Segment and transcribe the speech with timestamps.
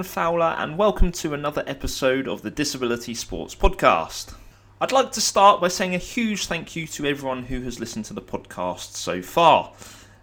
[0.00, 4.32] Hello, Fowler, and welcome to another episode of the Disability Sports Podcast.
[4.80, 8.06] I'd like to start by saying a huge thank you to everyone who has listened
[8.06, 9.74] to the podcast so far.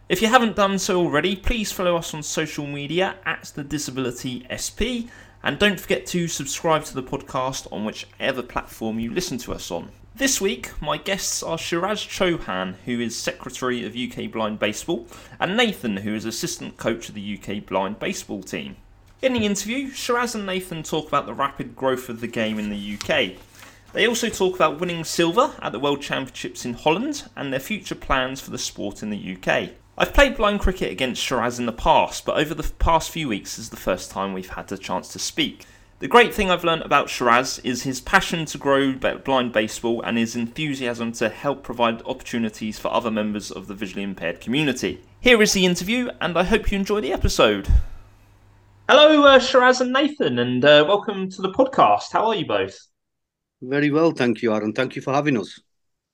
[0.09, 4.47] If you haven't done so already, please follow us on social media at the Disability
[4.49, 9.53] SP, and don't forget to subscribe to the podcast on whichever platform you listen to
[9.53, 9.91] us on.
[10.15, 15.05] This week, my guests are Sheraz Chohan, who is Secretary of UK Blind Baseball,
[15.39, 18.77] and Nathan, who is Assistant Coach of the UK Blind Baseball team.
[19.19, 22.69] In the interview, Sheraz and Nathan talk about the rapid growth of the game in
[22.69, 23.41] the UK.
[23.91, 27.95] They also talk about winning silver at the World Championships in Holland and their future
[27.95, 29.71] plans for the sport in the UK.
[29.97, 33.57] I've played blind cricket against Sheraz in the past, but over the past few weeks
[33.57, 35.65] is the first time we've had the chance to speak.
[35.97, 40.19] The great thing I've learned about Sheraz is his passion to grow blind baseball and
[40.19, 45.01] his enthusiasm to help provide opportunities for other members of the visually impaired community.
[45.19, 47.67] Here is the interview, and I hope you enjoy the episode.
[48.89, 52.13] Hello, uh, Sheraz and Nathan, and uh, welcome to the podcast.
[52.13, 52.79] How are you both?
[53.61, 54.71] Very well, thank you, Aaron.
[54.71, 55.59] Thank you for having us.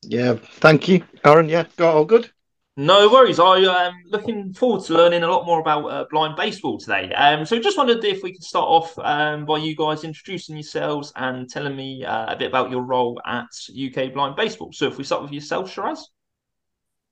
[0.01, 1.49] Yeah, thank you, Aaron.
[1.49, 2.31] Yeah, got all good.
[2.75, 3.39] No worries.
[3.39, 7.13] I am looking forward to learning a lot more about uh, blind baseball today.
[7.13, 11.13] Um, so just wondered if we could start off um, by you guys introducing yourselves
[11.15, 14.71] and telling me uh, a bit about your role at UK Blind Baseball.
[14.73, 15.99] So if we start with yourself, Sheraz.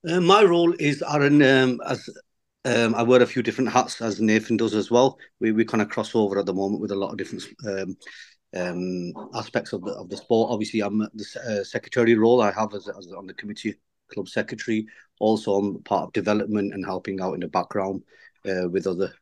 [0.08, 1.40] Uh, my role is Aaron.
[1.40, 2.10] Um, as
[2.64, 5.18] um, I wear a few different hats as Nathan does as well.
[5.40, 7.96] We we kind of cross over at the moment with a lot of different um,
[8.54, 10.50] um, aspects of the of the sport.
[10.50, 13.74] Obviously, I'm the uh, secretary role I have as, as on the committee
[14.12, 14.86] club secretary.
[15.18, 18.02] Also, I'm part of development and helping out in the background
[18.48, 19.12] uh, with other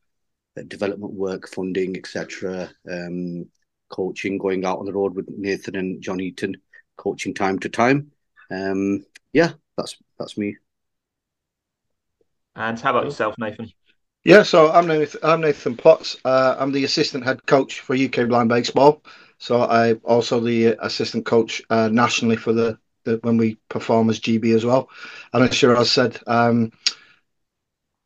[0.59, 2.71] uh, development work, funding, etc.
[2.91, 3.47] Um,
[3.89, 6.57] coaching, going out on the road with Nathan and John Eaton,
[6.97, 8.11] coaching time to time.
[8.51, 10.57] Um, yeah, that's that's me.
[12.57, 13.73] And how about yourself, Nathan?
[14.25, 16.19] Yeah, so I'm Nathan, I'm Nathan Potts.
[16.25, 19.03] Uh, I'm the assistant head coach for UK Blind Baseball.
[19.39, 24.21] So I'm also the assistant coach uh, nationally for the that when we perform as
[24.21, 24.91] GB as well.
[25.33, 26.71] And as Sheraz said, um,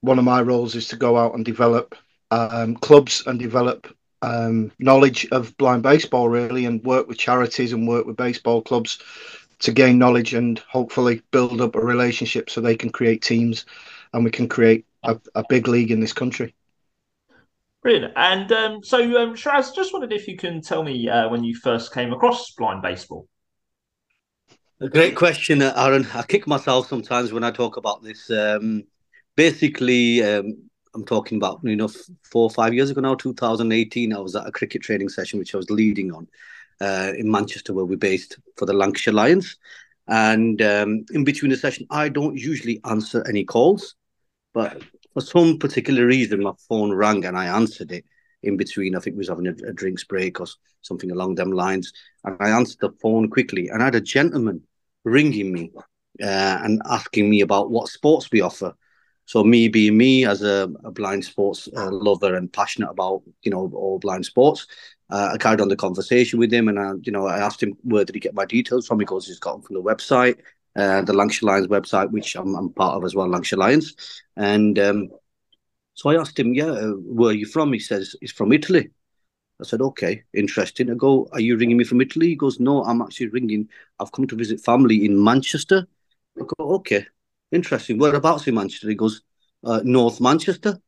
[0.02, 1.96] one of my roles is to go out and develop
[2.30, 7.88] um, clubs and develop um, knowledge of blind baseball, really, and work with charities and
[7.88, 9.00] work with baseball clubs
[9.58, 13.66] to gain knowledge and hopefully build up a relationship so they can create teams
[14.14, 16.54] and we can create a, a big league in this country.
[17.82, 18.14] Brilliant.
[18.16, 21.54] And um, so, um, Sheraz, just wondered if you can tell me uh, when you
[21.54, 23.28] first came across blind baseball.
[24.80, 26.06] A great question, uh, Aaron.
[26.14, 28.30] I kick myself sometimes when I talk about this.
[28.30, 28.84] Um,
[29.36, 30.56] basically, um,
[30.94, 34.14] I'm talking about you know four or five years ago now, 2018.
[34.14, 36.26] I was at a cricket training session which I was leading on
[36.80, 39.56] uh, in Manchester, where we're based for the Lancashire Lions.
[40.08, 43.94] And um, in between the session, I don't usually answer any calls,
[44.54, 44.82] but
[45.12, 48.04] for some particular reason, my phone rang and I answered it
[48.42, 48.96] in between.
[48.96, 50.46] I think we was having a, a drinks break or
[50.82, 51.92] something along them lines.
[52.24, 54.62] And I answered the phone quickly, and I had a gentleman
[55.04, 55.72] ringing me
[56.22, 58.74] uh, and asking me about what sports we offer.
[59.26, 63.50] So me being me as a, a blind sports uh, lover and passionate about you
[63.50, 64.66] know all blind sports,
[65.10, 67.74] uh, I carried on the conversation with him, and I, you know I asked him
[67.82, 69.00] where did he get my details from.
[69.00, 70.38] He goes he's got them from the website,
[70.76, 73.94] uh, the Lancashire Lions website, which I'm, I'm part of as well, Lancashire Lions.
[74.36, 75.10] And um,
[75.94, 77.72] so I asked him, yeah, uh, where are you from?
[77.72, 78.90] He says he's from Italy.
[79.60, 80.90] I said, okay, interesting.
[80.90, 82.28] I go, are you ringing me from Italy?
[82.28, 83.68] He goes, no, I'm actually ringing.
[84.00, 85.86] I've come to visit family in Manchester.
[86.36, 87.06] I go, okay,
[87.52, 87.98] interesting.
[87.98, 88.88] Whereabouts in Manchester?
[88.88, 89.22] He goes,
[89.62, 90.80] uh, North Manchester.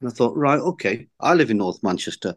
[0.00, 2.34] And I thought, right, okay, I live in North Manchester.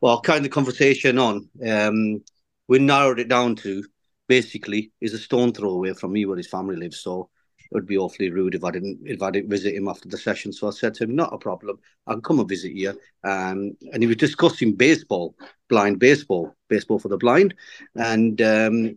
[0.00, 2.22] Well, kind of conversation on, um,
[2.68, 3.84] we narrowed it down to
[4.28, 7.00] basically is a stone throw away from me where his family lives.
[7.00, 10.08] So it would be awfully rude if I didn't if I didn't visit him after
[10.08, 10.52] the session.
[10.52, 11.78] So I said to him, not a problem.
[12.06, 12.90] I can come and visit you.
[13.24, 15.34] Um, and he was discussing baseball,
[15.68, 17.54] blind baseball, baseball for the blind.
[17.96, 18.96] And um,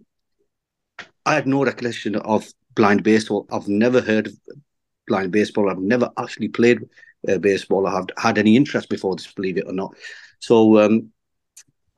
[1.25, 3.47] I had no recollection of blind baseball.
[3.51, 4.37] I've never heard of
[5.07, 5.69] blind baseball.
[5.69, 6.79] I've never actually played
[7.27, 7.87] uh, baseball.
[7.87, 9.95] I have had any interest before this, believe it or not.
[10.39, 11.11] So um,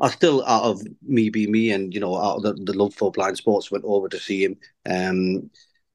[0.02, 2.94] I still, out of me be me, and you know, out of the, the love
[2.96, 4.58] for blind sports, went over to see him.
[4.90, 5.50] Um,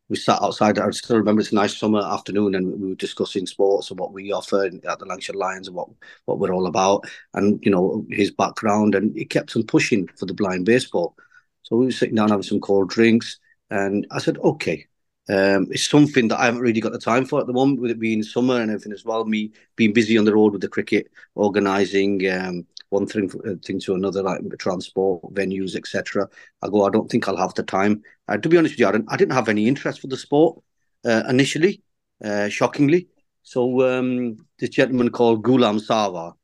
[0.08, 0.78] we sat outside.
[0.78, 4.12] I still remember it's a nice summer afternoon, and we were discussing sports and what
[4.12, 5.88] we offer at the Lancashire Lions and what
[6.26, 7.04] what we're all about,
[7.34, 11.16] and you know his background, and he kept on pushing for the blind baseball.
[11.62, 14.86] So we were sitting down having some cold drinks, and I said, "Okay,
[15.28, 17.90] um, it's something that I haven't really got the time for at the moment, with
[17.90, 19.24] it being summer and everything as well.
[19.24, 23.78] Me being busy on the road with the cricket, organising, um, one thing uh, thing
[23.80, 26.28] to another, like transport, venues, etc.
[26.62, 28.02] I go, I don't think I'll have the time.
[28.28, 30.16] Uh, to be honest with you, I didn't, I didn't have any interest for the
[30.16, 30.62] sport
[31.04, 31.82] uh, initially,
[32.24, 33.08] uh, shockingly.
[33.42, 36.34] So um, this gentleman called Gulam Sawa,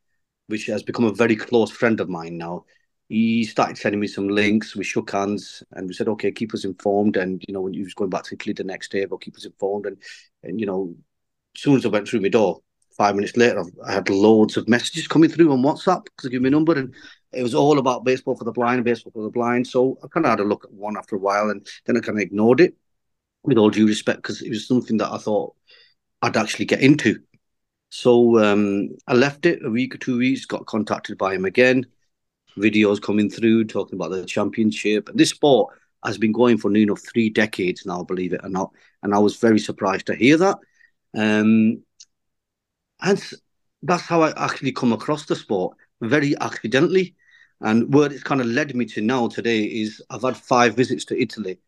[0.47, 2.65] which has become a very close friend of mine now.
[3.09, 4.77] He started sending me some links.
[4.77, 7.83] We shook hands and we said, "Okay, keep us informed." And you know, when he
[7.83, 9.87] was going back to Italy the next day, but keep us informed.
[9.87, 9.97] And
[10.43, 10.95] and you know,
[11.55, 12.61] as soon as I went through my door,
[12.97, 16.49] five minutes later, I had loads of messages coming through on WhatsApp because give me
[16.49, 16.95] a number, and
[17.33, 19.67] it was all about baseball for the blind, baseball for the blind.
[19.67, 22.01] So I kind of had a look at one after a while, and then I
[22.01, 22.75] kind of ignored it,
[23.43, 25.55] with all due respect, because it was something that I thought
[26.23, 27.21] I'd actually get into.
[27.91, 31.87] So um, I left it a week or two weeks, got contacted by him again,
[32.57, 35.09] videos coming through talking about the championship.
[35.09, 35.75] And this sport
[36.05, 38.71] has been going for you know three decades now, believe it or not.
[39.03, 40.59] And I was very surprised to hear that.
[41.15, 41.83] Um,
[43.03, 43.23] and
[43.83, 47.15] that's how I actually come across the sport very accidentally.
[47.61, 51.05] And where it's kind of led me to now today is I've had five visits
[51.07, 51.61] to Italy.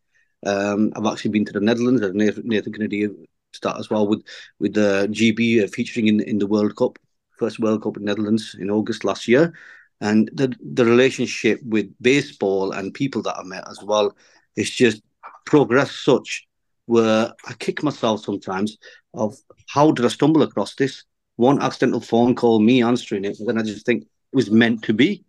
[0.45, 3.07] Um, I've actually been to the Netherlands, Nathan Kennedy
[3.53, 4.23] start as well with
[4.59, 6.99] with the GB uh, featuring in in the World Cup,
[7.39, 9.53] first World Cup in Netherlands in August last year,
[10.01, 14.15] and the the relationship with baseball and people that I met as well
[14.57, 15.01] is just
[15.45, 16.45] progressed such
[16.85, 18.77] where I kick myself sometimes
[19.13, 19.35] of
[19.67, 21.03] how did I stumble across this
[21.35, 24.93] one accidental phone call, me answering it, and I just think it was meant to
[24.93, 25.23] be.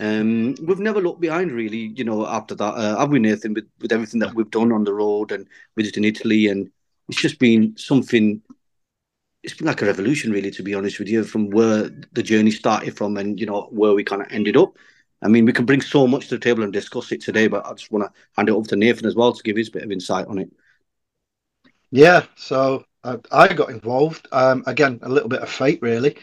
[0.00, 1.92] Um, we've never looked behind, really.
[1.96, 3.54] You know, after that, uh, have we, Nathan?
[3.54, 5.46] With with everything that we've done on the road and
[5.76, 6.70] visiting Italy, and
[7.08, 8.42] it's just been something.
[9.42, 12.50] It's been like a revolution, really, to be honest with you, from where the journey
[12.50, 14.76] started from, and you know where we kind of ended up.
[15.22, 17.64] I mean, we can bring so much to the table and discuss it today, but
[17.66, 19.84] I just want to hand it over to Nathan as well to give his bit
[19.84, 20.50] of insight on it.
[21.90, 24.28] Yeah, so uh, I got involved.
[24.32, 26.16] Um, again, a little bit of fate, really.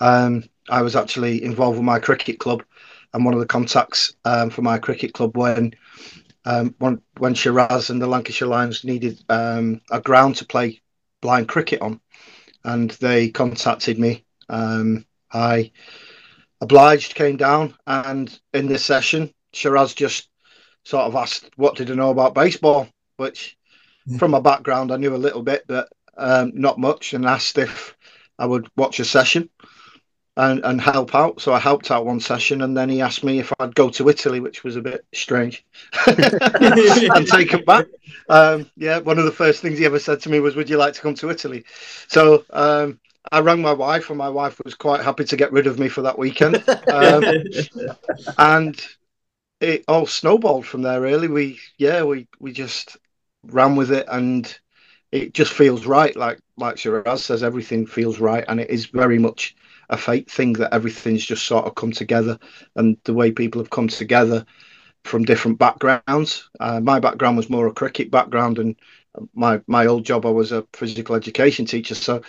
[0.00, 2.62] Um, I was actually involved with my cricket club,
[3.12, 5.74] and one of the contacts um, for my cricket club when
[6.46, 10.80] um, when, when Sheraz and the Lancashire Lions needed um, a ground to play
[11.20, 12.00] blind cricket on,
[12.64, 14.24] and they contacted me.
[14.48, 15.70] Um, I
[16.60, 20.28] obliged, came down, and in this session, Sheraz just
[20.84, 23.56] sort of asked, "What did I know about baseball?" Which,
[24.18, 27.96] from my background, I knew a little bit, but um, not much, and asked if
[28.38, 29.48] I would watch a session
[30.36, 31.40] and, and help out.
[31.40, 34.08] So I helped out one session, and then he asked me if I'd go to
[34.08, 35.64] Italy, which was a bit strange,
[36.06, 37.86] and take him back.
[38.28, 40.76] Um, yeah, one of the first things he ever said to me was, "Would you
[40.76, 41.64] like to come to Italy?"
[42.08, 42.98] So um,
[43.30, 45.88] I rang my wife, and my wife was quite happy to get rid of me
[45.88, 47.24] for that weekend, um,
[48.38, 48.86] and
[49.60, 51.00] it all snowballed from there.
[51.00, 52.96] Really, we yeah, we we just
[53.44, 54.58] ran with it, and
[55.14, 56.14] it just feels right.
[56.16, 59.56] Like like Sheraz says, everything feels right, and it is very much
[59.90, 62.38] a fate thing that everything's just sort of come together
[62.76, 64.44] and the way people have come together
[65.04, 66.50] from different backgrounds.
[66.60, 68.76] Uh, my background was more a cricket background, and
[69.34, 72.22] my my old job I was a physical education teacher, so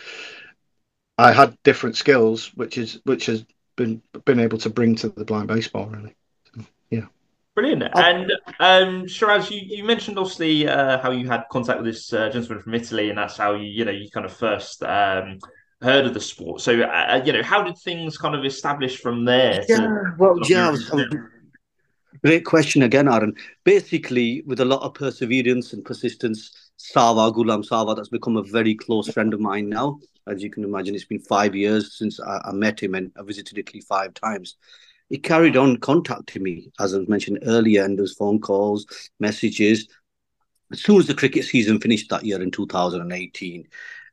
[1.17, 3.45] I had different skills, which is which has
[3.75, 6.15] been been able to bring to the blind baseball really.
[7.55, 7.83] Brilliant.
[7.95, 12.29] And um, Sheraz, you, you mentioned obviously uh, how you had contact with this uh,
[12.29, 15.39] gentleman from Italy, and that's how you you know you kind of first um,
[15.81, 16.59] heard of the sport.
[16.59, 19.63] So, uh, uh, you know, how did things kind of establish from there?
[19.69, 19.87] Yeah,
[20.17, 20.71] well, yeah.
[20.71, 20.91] Was,
[22.21, 23.33] great question again, Aaron.
[23.63, 28.75] Basically, with a lot of perseverance and persistence, Sava, Gulam Sava, that's become a very
[28.75, 29.99] close friend of mine now.
[30.27, 33.23] As you can imagine, it's been five years since I, I met him and I
[33.23, 34.57] visited Italy five times.
[35.09, 38.85] He carried on contacting me, as I was mentioned earlier, and those phone calls,
[39.19, 39.87] messages.
[40.71, 43.67] As soon as the cricket season finished that year in 2018,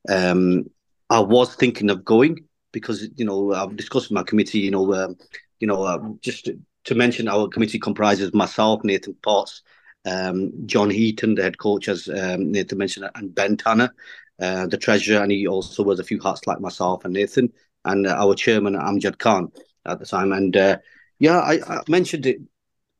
[0.08, 0.64] um,
[1.08, 4.60] I was thinking of going because you know I've discussed with my committee.
[4.60, 5.16] You know, um,
[5.60, 9.62] you know, uh, just to, to, mention our committee comprises myself, Nathan Potts,
[10.04, 13.94] um, John Heaton, the head coach, as um, Nathan mentioned, and Ben Tanner,
[14.40, 17.50] uh, the treasurer, and he also wears a few hats like myself and Nathan,
[17.86, 19.50] and uh, our chairman Amjad Khan
[19.86, 20.32] at the time.
[20.32, 20.78] And uh,
[21.18, 22.40] yeah, I, I mentioned it,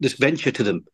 [0.01, 0.85] this venture to them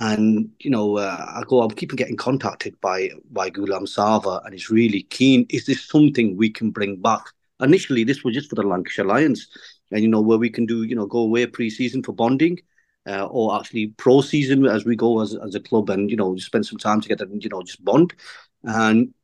[0.00, 4.52] and you know, uh, I go, I'm keeping getting contacted by by Gulam Sava, and
[4.52, 5.46] he's really keen.
[5.50, 7.22] Is this something we can bring back?
[7.60, 9.48] Initially, this was just for the Lancashire Lions,
[9.92, 12.58] and you know, where we can do, you know, go away pre-season for bonding,
[13.06, 16.36] uh, or actually pro season as we go as as a club, and you know,
[16.36, 18.14] spend some time together and you know, just bond.
[18.64, 19.14] And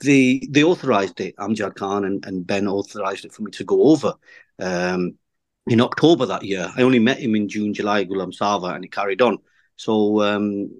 [0.00, 1.36] they they authorised it.
[1.36, 4.14] Amjad Khan and, and Ben authorised it for me to go over.
[4.60, 5.18] Um,
[5.66, 8.90] in October that year, I only met him in June, July, Gulam Sava, and he
[8.90, 9.38] carried on.
[9.76, 10.70] So um,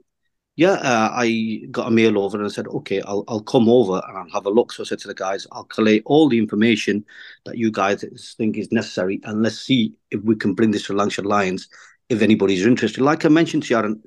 [0.57, 4.00] yeah, uh, I got a mail over and I said, okay, I'll I'll come over
[4.07, 4.73] and I'll have a look.
[4.73, 7.05] So I said to the guys, I'll collate all the information
[7.45, 8.05] that you guys
[8.37, 11.69] think is necessary, and let's see if we can bring this to Lancashire Lions
[12.09, 13.03] if anybody's interested.
[13.03, 14.03] Like I mentioned, Sharon,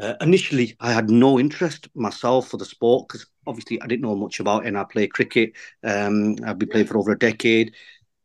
[0.00, 4.16] uh, initially I had no interest myself for the sport because obviously I didn't know
[4.16, 4.68] much about it.
[4.68, 5.52] And I play cricket.
[5.84, 7.74] Um, I've been playing for over a decade.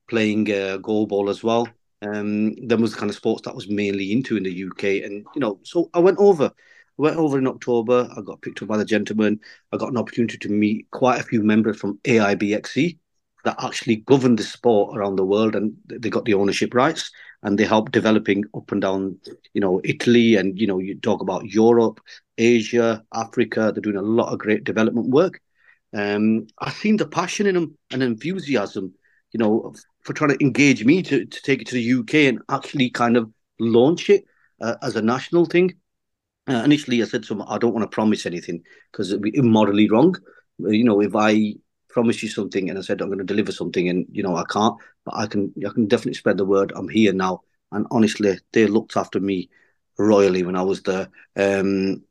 [0.07, 1.67] Playing uh, goalball as well.
[2.01, 5.03] Um, them was the kind of sports that I was mainly into in the UK,
[5.03, 6.45] and you know, so I went over.
[6.45, 8.09] I went over in October.
[8.15, 9.39] I got picked up by the gentleman.
[9.71, 12.97] I got an opportunity to meet quite a few members from AIBXC
[13.43, 17.11] that actually govern the sport around the world, and they got the ownership rights,
[17.43, 19.17] and they help developing up and down,
[19.53, 22.01] you know, Italy, and you know, you talk about Europe,
[22.37, 23.71] Asia, Africa.
[23.73, 25.39] They're doing a lot of great development work.
[25.93, 28.93] Um, I've seen the passion in them and enthusiasm,
[29.31, 29.73] you know,
[30.05, 33.17] for trying to engage me to, to take it to the UK and actually kind
[33.17, 34.23] of launch it
[34.61, 35.73] uh, as a national thing.
[36.47, 39.35] Uh, initially, I said to him, I don't want to promise anything because it'd be
[39.35, 40.15] immorally wrong.
[40.59, 41.55] You know, if I
[41.89, 44.43] promise you something and I said I'm going to deliver something and you know I
[44.49, 46.71] can't, but I can I can definitely spread the word.
[46.75, 49.49] I'm here now, and honestly, they looked after me
[49.97, 51.09] royally when I was there.
[51.35, 52.03] Um,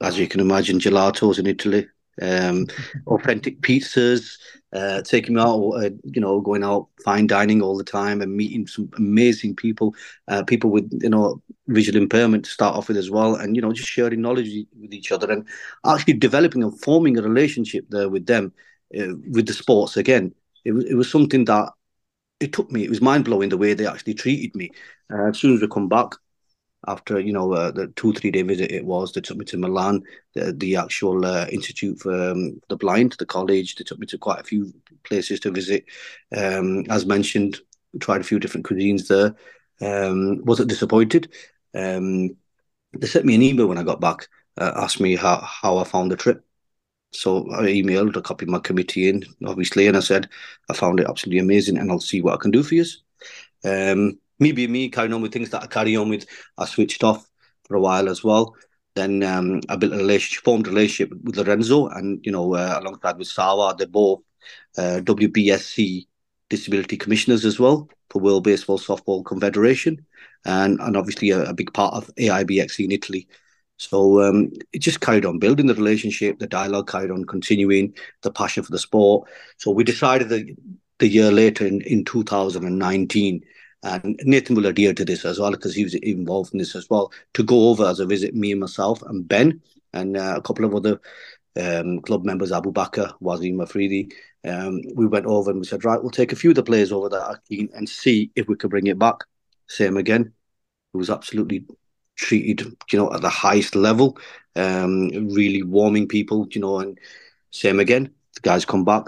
[0.00, 1.88] as you can imagine, gelatos in Italy,
[2.22, 2.66] um,
[3.06, 4.36] authentic pizzas,
[4.72, 8.36] uh, taking me out, uh, you know, going out fine dining all the time and
[8.36, 9.94] meeting some amazing people,
[10.28, 13.62] uh, people with you know visual impairment to start off with as well, and you
[13.62, 14.48] know just sharing knowledge
[14.80, 15.46] with each other and
[15.86, 18.52] actually developing and forming a relationship there with them,
[18.98, 20.34] uh, with the sports again.
[20.64, 21.70] It was it was something that
[22.40, 22.84] it took me.
[22.84, 24.70] It was mind blowing the way they actually treated me.
[25.12, 26.12] Uh, as soon as we come back,
[26.86, 29.58] after you know uh, the two three day visit it was they took me to
[29.58, 30.02] milan
[30.34, 33.74] the, the actual uh, institute for um, the blind the college.
[33.74, 34.72] They took me to quite a few
[35.04, 35.84] places to visit.
[36.36, 37.58] Um, as mentioned
[38.00, 39.34] tried a few different cuisines there.
[39.82, 41.32] Um, wasn't disappointed.
[41.74, 42.36] Um,
[42.92, 45.84] they sent me an email when i got back uh, asked me how, how i
[45.84, 46.44] found the trip.
[47.12, 50.28] So i emailed a copy my committee in obviously and i said
[50.68, 52.84] i found it absolutely amazing and i'll see what i can do for you.
[53.64, 56.26] Um, me me, carrying on with things that I carry on with,
[56.58, 57.28] I switched off
[57.64, 58.54] for a while as well.
[58.94, 62.78] Then um, I built a relationship, formed a relationship with Lorenzo, and you know, uh,
[62.80, 64.20] alongside with Sawa, they're both
[64.76, 66.06] uh, WBSC
[66.48, 70.04] disability commissioners as well for World Baseball Softball Confederation,
[70.44, 73.28] and and obviously a, a big part of AIBXC in Italy.
[73.76, 78.30] So um, it just carried on building the relationship, the dialogue carried on continuing, the
[78.30, 79.26] passion for the sport.
[79.56, 80.54] So we decided that
[80.98, 83.42] the year later in, in 2019
[83.82, 86.88] and Nathan will adhere to this as well because he was involved in this as
[86.90, 87.12] well.
[87.34, 89.60] To go over as a visit, me and myself and Ben
[89.92, 91.00] and uh, a couple of other
[91.58, 94.12] um, club members, Abu Bakr, Wazim Afridi.
[94.44, 96.92] Um, we went over and we said, right, we'll take a few of the players
[96.92, 99.16] over that are keen and see if we could bring it back.
[99.68, 100.32] Same again.
[100.92, 101.64] It was absolutely
[102.16, 104.18] treated, you know, at the highest level,
[104.56, 106.98] um, really warming people, you know, and
[107.50, 108.12] same again.
[108.34, 109.04] The guys come back.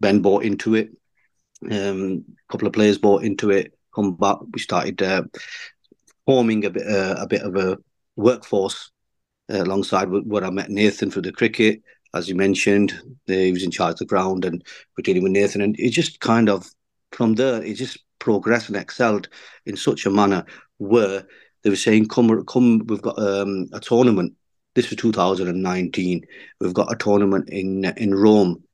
[0.00, 0.90] Ben bought into it.
[1.62, 5.22] Um, a couple of players bought into it come back, we started uh,
[6.26, 7.78] forming a bit uh, a bit of a
[8.16, 8.90] workforce
[9.50, 11.82] uh, alongside where I met Nathan for the cricket.
[12.14, 14.64] As you mentioned, he was in charge of the ground, and
[14.96, 16.68] we're dealing with Nathan, and it just kind of
[17.12, 19.28] from there it just progressed and excelled
[19.64, 20.44] in such a manner
[20.78, 21.26] where
[21.62, 24.34] they were saying, "Come, come, we've got um, a tournament."
[24.74, 26.24] This was 2019.
[26.60, 28.64] We've got a tournament in in Rome.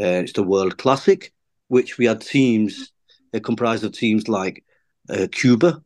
[0.00, 1.32] Uh, it's the World Classic,
[1.68, 2.91] which we had teams
[3.34, 4.64] uh, comprised of teams like
[5.08, 5.82] uh, Cuba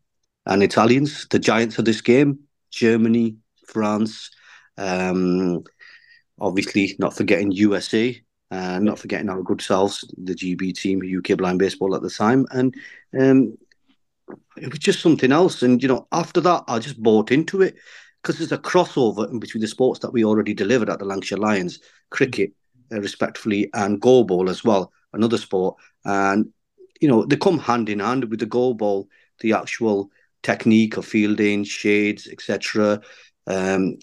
[0.46, 2.38] and Italians, the giants of this game,
[2.70, 3.36] Germany,
[3.66, 4.30] France,
[4.78, 5.64] um,
[6.40, 11.58] obviously not forgetting USA, uh, not forgetting our good selves, the GB team, UK Blind
[11.58, 12.74] Baseball at the time, and
[13.18, 13.56] um,
[14.56, 15.62] it was just something else.
[15.62, 17.76] And you know, after that, I just bought into it
[18.22, 21.38] because there's a crossover in between the sports that we already delivered at the Lancashire
[21.38, 22.52] Lions, cricket,
[22.92, 26.52] uh, respectively, and goalball as well, another sport, and
[27.00, 29.08] you know, they come hand in hand with the goal ball,
[29.40, 30.10] the actual
[30.42, 33.00] technique of fielding, shades, etc.
[33.46, 33.96] Um,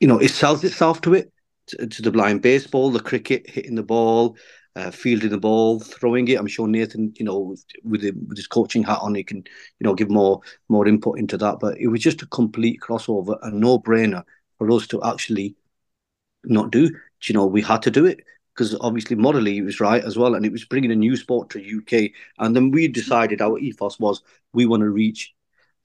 [0.00, 1.32] you know, it sells itself to it,
[1.68, 4.36] to, to, the blind baseball, the cricket, hitting the ball,
[4.76, 6.38] uh, fielding the ball, throwing it.
[6.38, 9.94] I'm sure Nathan, you know, with, with his coaching hat on, he can, you know,
[9.94, 11.58] give more more input into that.
[11.60, 14.24] But it was just a complete crossover, a no brainer
[14.58, 15.56] for us to actually
[16.44, 16.90] not do.
[17.22, 18.20] You know, we had to do it
[18.54, 21.50] because obviously morally he was right as well, and it was bringing a new sport
[21.50, 22.12] to UK.
[22.38, 25.34] And then we decided our ethos was we want to reach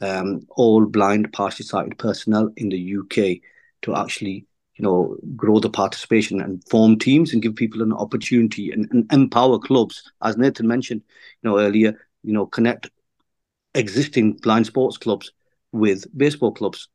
[0.02, 3.42] um, all blind, partially sighted personnel in the UK
[3.82, 4.46] to actually,
[4.76, 9.12] you know, grow the participation and form teams and give people an opportunity and, and
[9.12, 11.02] empower clubs, as Nathan mentioned,
[11.42, 12.90] you know, earlier, you know, connect
[13.76, 15.32] existing blind sports clubs
[15.72, 16.88] with baseball clubs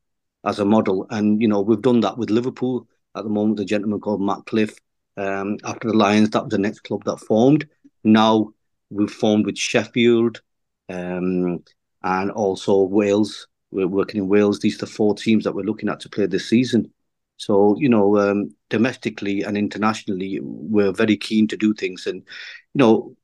[0.44, 1.06] as a model.
[1.10, 3.56] And you know, we've done that with Liverpool at the moment.
[3.56, 4.78] The gentleman called Matt Cliff
[5.16, 7.68] um, after the Lions, that was the next club that formed.
[8.02, 8.50] Now
[8.90, 10.42] we've formed with Sheffield
[10.88, 11.62] um,
[12.02, 13.46] and also Wales.
[13.70, 14.60] We're working in Wales.
[14.60, 16.92] These are the four teams that we're looking at to play this season.
[17.36, 22.06] So, you know, um, domestically and internationally, we're very keen to do things.
[22.06, 23.16] And, you know,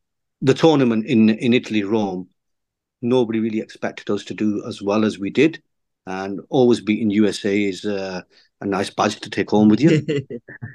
[0.42, 2.28] the tournament in in Italy, Rome,
[3.02, 5.62] nobody really expected us to do as well as we did,
[6.06, 8.22] and always beating USA is uh,
[8.60, 9.90] a nice badge to take home with you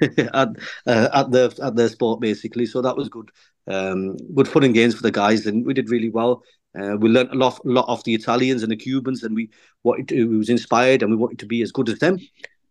[0.34, 0.48] at
[0.86, 2.66] uh, at the at the sport basically.
[2.66, 3.30] So that was good,
[3.66, 6.42] um, good fun and games for the guys, and we did really well.
[6.78, 9.50] Uh, we learned a lot, a lot off the Italians and the Cubans, and we
[9.82, 12.18] wanted to, we was inspired, and we wanted to be as good as them.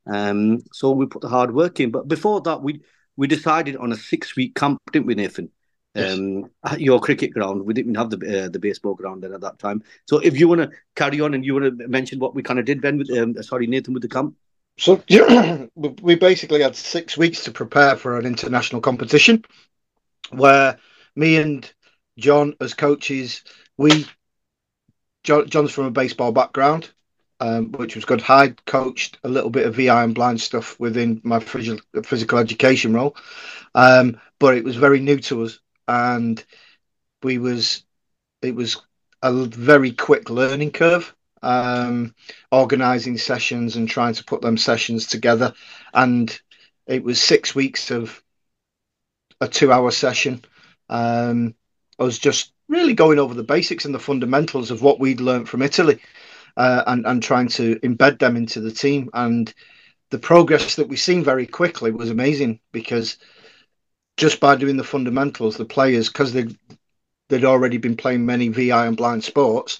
[0.05, 1.91] Um, so we put the hard work in.
[1.91, 2.81] But before that, we
[3.17, 5.49] we decided on a six week camp, didn't we, Nathan?
[5.95, 6.13] Yes.
[6.13, 7.65] Um, at your cricket ground.
[7.65, 9.81] We didn't have the uh, the baseball ground then at that time.
[10.07, 12.59] So if you want to carry on and you want to mention what we kind
[12.59, 14.35] of did, Ben, with um, sorry, Nathan, with the camp.
[14.77, 15.01] So
[15.75, 19.43] we basically had six weeks to prepare for an international competition,
[20.31, 20.77] where
[21.15, 21.71] me and
[22.17, 23.43] John, as coaches,
[23.77, 24.05] we
[25.23, 26.89] John, John's from a baseball background,
[27.39, 28.23] um, which was good.
[28.27, 32.93] I coached a little bit of VI and blind stuff within my physical, physical education
[32.93, 33.15] role,
[33.73, 36.43] um, but it was very new to us and
[37.23, 37.83] we was
[38.41, 38.77] it was
[39.21, 42.15] a very quick learning curve um,
[42.51, 45.53] organizing sessions and trying to put them sessions together.
[45.93, 46.37] And
[46.87, 48.21] it was six weeks of
[49.41, 50.43] a two hour session.
[50.89, 51.55] Um,
[51.97, 55.47] i was just really going over the basics and the fundamentals of what we'd learned
[55.47, 55.99] from italy
[56.57, 59.09] uh, and, and trying to embed them into the team.
[59.13, 59.53] And
[60.09, 63.17] the progress that we've seen very quickly was amazing because
[64.17, 66.47] just by doing the fundamentals, the players, because they
[67.29, 69.79] they'd already been playing many VI and blind sports,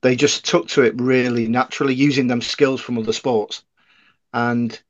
[0.00, 3.62] they just took to it really naturally, using them skills from other sports.
[4.32, 4.80] And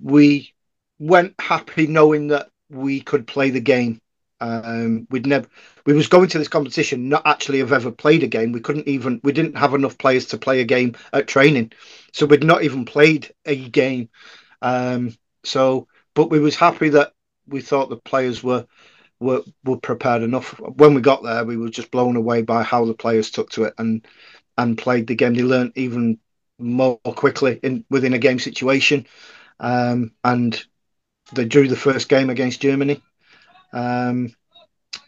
[0.00, 0.52] we
[0.98, 4.00] went happy knowing that we could play the game.
[4.38, 5.48] Um, we'd never
[5.86, 8.52] we was going to this competition not actually have ever played a game.
[8.52, 11.72] We couldn't even we didn't have enough players to play a game at training,
[12.12, 14.10] so we'd not even played a game.
[14.60, 17.14] Um, so, but we was happy that
[17.46, 18.66] we thought the players were
[19.20, 20.58] were were prepared enough.
[20.60, 23.64] When we got there, we were just blown away by how the players took to
[23.64, 24.06] it and
[24.58, 25.34] and played the game.
[25.34, 26.18] They learned even
[26.58, 29.06] more quickly in within a game situation,
[29.60, 30.62] um, and
[31.32, 33.02] they drew the first game against Germany.
[33.72, 34.34] Um,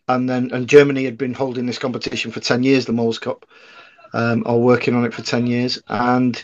[0.08, 3.46] and then and Germany had been holding this competition for ten years, the Moles Cup,
[4.12, 6.42] um, or working on it for ten years, and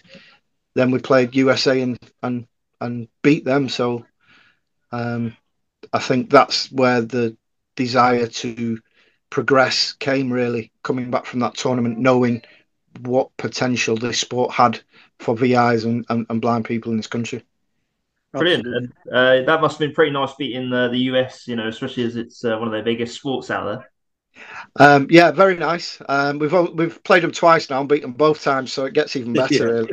[0.75, 2.47] then we played USA and and
[2.81, 3.69] and beat them.
[3.69, 4.05] So
[4.93, 5.37] um,
[5.93, 7.37] I think that's where the
[7.77, 8.79] desire to
[9.31, 12.43] progress came really coming back from that tournament, knowing
[13.01, 14.81] what potential this sport had
[15.19, 17.43] for VIs and, and, and blind people in this country.
[18.33, 18.93] Brilliant.
[19.13, 22.17] Uh, that must have been pretty nice beating uh, the US, you know, especially as
[22.17, 23.91] it's uh, one of their biggest sports out there.
[24.77, 26.03] Um, yeah, very nice.
[26.09, 29.15] Um, we've we've played them twice now and beat them both times, so it gets
[29.15, 29.55] even better.
[29.55, 29.71] yeah.
[29.71, 29.93] really.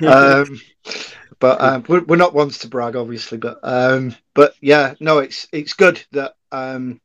[0.00, 0.60] But, um,
[1.38, 3.36] but um, we're, we're, not ones to brag, obviously.
[3.36, 7.01] But um, but yeah, no, it's it's good that um,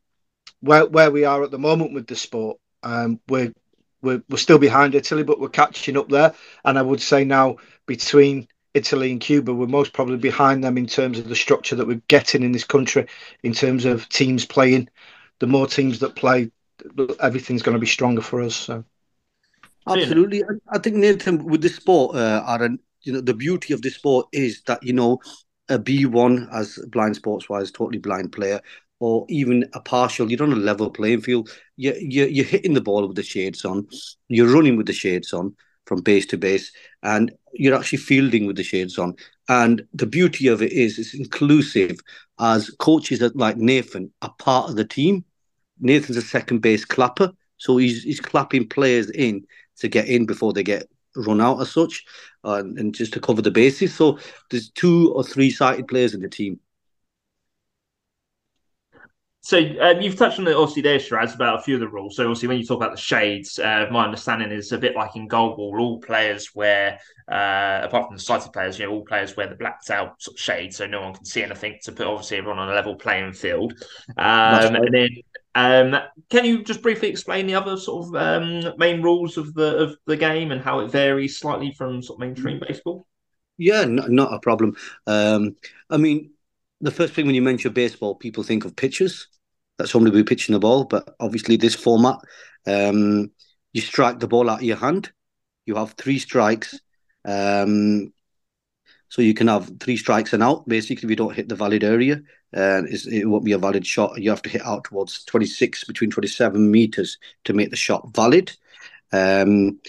[0.62, 3.54] where where we are at the moment with the sport, um, we're
[4.02, 6.34] we're we're still behind Italy, but we're catching up there.
[6.66, 10.88] And I would say now between Italy and Cuba, we're most probably behind them in
[10.88, 13.08] terms of the structure that we're getting in this country,
[13.44, 14.90] in terms of teams playing.
[15.40, 16.52] The more teams that play,
[17.20, 18.56] everything's going to be stronger for us.
[18.56, 18.84] So.
[19.88, 23.96] Absolutely, I think Nathan, with this sport, uh, Aaron, you know the beauty of this
[23.96, 25.20] sport is that you know
[25.70, 28.62] a B1 as blind sports wise, totally blind player,
[29.00, 31.50] or even a partial, you're on a level playing field.
[31.76, 33.88] You, you, you're hitting the ball with the shades on,
[34.28, 35.56] you're running with the shades on
[35.86, 36.72] from base to base,
[37.04, 39.16] and you're actually fielding with the shades on.
[39.48, 41.98] And the beauty of it is it's inclusive
[42.40, 45.24] as coaches like Nathan are part of the team.
[45.80, 49.46] Nathan's a second base clapper, so he's, he's clapping players in
[49.78, 52.04] to get in before they get run out as such,
[52.44, 53.94] uh, and just to cover the bases.
[53.94, 54.20] So
[54.52, 56.60] there's two or three sighted players in the team.
[59.42, 62.18] So um, you've touched on it obviously there, Sheraz, about a few of the rules.
[62.18, 65.16] So obviously when you talk about the shades, uh, my understanding is a bit like
[65.16, 67.00] in goalball, all players wear,
[67.32, 70.36] uh, apart from the sighted players, you know, all players wear the blacked out sort
[70.36, 72.96] of shade, so no one can see anything to put obviously everyone on a level
[72.96, 73.74] playing field.
[74.18, 75.10] Um, and then
[75.56, 75.96] um,
[76.30, 79.98] can you just briefly explain the other sort of um, main rules of the of
[80.06, 83.08] the game and how it varies slightly from sort of mainstream baseball?
[83.58, 84.76] Yeah, not, not a problem.
[85.08, 85.56] Um,
[85.90, 86.32] I mean,
[86.82, 89.28] the first thing when you mention baseball, people think of pitchers.
[89.78, 92.18] That's somebody will be pitching the ball, but obviously this format,
[92.66, 93.32] um,
[93.74, 95.12] you strike the ball out of your hand.
[95.66, 96.80] You have three strikes.
[97.26, 98.14] Um,
[99.10, 100.68] so you can have three strikes and out.
[100.68, 102.22] Basically, if you don't hit the valid area,
[102.56, 104.20] uh, it won't be a valid shot.
[104.22, 108.52] You have to hit out towards 26, between 27 meters to make the shot valid.
[109.12, 109.80] Um,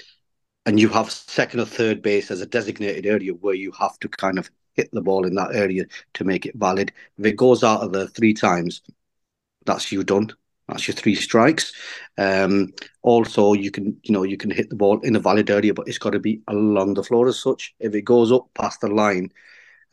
[0.66, 4.09] and you have second or third base as a designated area where you have to
[4.09, 6.93] kind of hit the ball in that area to make it valid.
[7.19, 8.81] If it goes out of the three times,
[9.67, 10.33] that's you done.
[10.69, 11.73] That's your three strikes.
[12.17, 15.75] Um, also, you can you know you can hit the ball in a valid area,
[15.75, 17.75] but it's got to be along the floor as such.
[17.81, 19.33] If it goes up past the line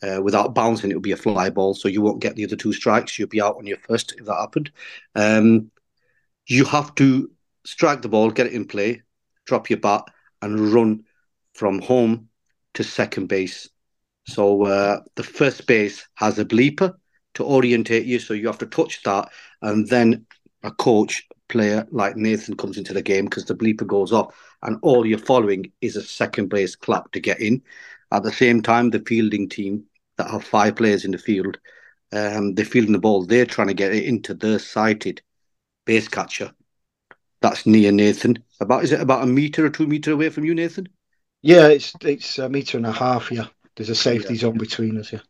[0.02, 2.56] uh, without bouncing, it will be a fly ball, so you won't get the other
[2.56, 3.18] two strikes.
[3.18, 4.70] You'll be out on your first if that happened.
[5.14, 5.70] Um,
[6.46, 7.30] you have to
[7.64, 9.02] strike the ball, get it in play,
[9.46, 10.04] drop your bat,
[10.42, 11.04] and run
[11.54, 12.28] from home
[12.74, 13.68] to second base.
[14.26, 16.94] So uh, the first base has a bleeper
[17.34, 19.30] to orientate you, so you have to touch that,
[19.62, 20.26] and then
[20.62, 24.78] a coach player like Nathan comes into the game because the bleeper goes off, and
[24.82, 27.62] all you're following is a second base clap to get in.
[28.12, 29.84] At the same time, the fielding team
[30.16, 31.58] that have five players in the field,
[32.12, 33.24] um, they're fielding the ball.
[33.24, 35.22] They're trying to get it into the sighted
[35.84, 36.52] base catcher.
[37.42, 38.42] That's near Nathan.
[38.60, 40.88] About is it about a meter or two meter away from you, Nathan?
[41.42, 43.30] Yeah, it's it's a meter and a half.
[43.30, 44.40] Yeah, there's a safety yeah.
[44.40, 45.12] zone between us.
[45.12, 45.20] Yeah.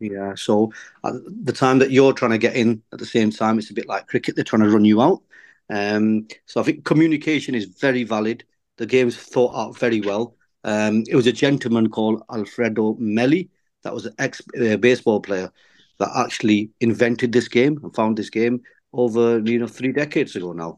[0.00, 0.34] Yeah.
[0.34, 0.72] So
[1.04, 1.12] at
[1.44, 3.86] the time that you're trying to get in, at the same time, it's a bit
[3.86, 4.34] like cricket.
[4.34, 5.22] They're trying to run you out.
[5.68, 8.44] Um, so I think communication is very valid.
[8.78, 10.34] The game's thought out very well.
[10.64, 13.48] Um, it was a gentleman called Alfredo Melli
[13.82, 15.52] that was an ex uh, baseball player
[15.98, 20.52] that actually invented this game and found this game over you know three decades ago
[20.52, 20.76] now.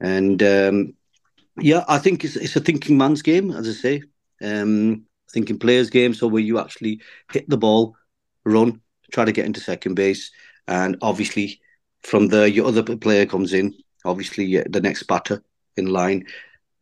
[0.00, 0.94] And um,
[1.58, 4.02] yeah, I think it's, it's a thinking man's game, as I say,
[4.42, 5.06] um,
[5.36, 6.14] thinking players' game.
[6.14, 7.94] So where you actually hit the ball,
[8.46, 8.80] run,
[9.12, 10.30] try to get into second base,
[10.66, 11.60] and obviously
[12.02, 13.74] from there your other player comes in.
[14.06, 15.42] Obviously, the next batter
[15.76, 16.24] in line,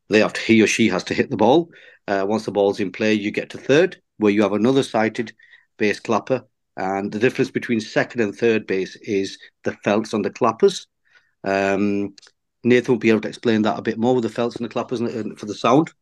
[0.09, 1.69] they have to, he or she has to hit the ball.
[2.07, 5.33] Uh, once the ball's in play, you get to third, where you have another sighted
[5.77, 6.45] base clapper.
[6.77, 10.87] And the difference between second and third base is the felts and the clappers.
[11.43, 12.15] Um,
[12.63, 14.73] Nathan will be able to explain that a bit more with the felts and the
[14.73, 15.01] clappers
[15.39, 15.93] for the sound.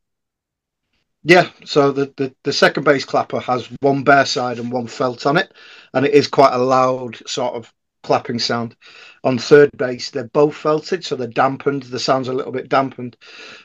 [1.24, 5.24] Yeah, so the, the, the, second base clapper has one bare side and one felt
[5.24, 5.52] on it,
[5.94, 8.74] and it is quite a loud sort of clapping sound.
[9.22, 11.84] On third base, they're both felted, so they're dampened.
[11.84, 13.16] The sound's a little bit dampened.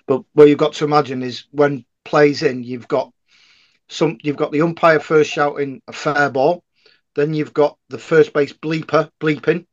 [0.05, 3.11] But what you've got to imagine is when plays in, you've got
[3.89, 6.63] some you've got the umpire first shouting a fair ball,
[7.15, 9.65] then you've got the first base bleeper bleeping,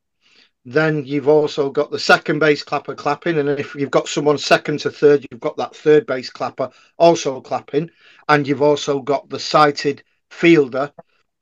[0.64, 4.80] then you've also got the second base clapper clapping, and if you've got someone second
[4.80, 7.90] to third, you've got that third base clapper also clapping,
[8.28, 10.90] and you've also got the sighted fielder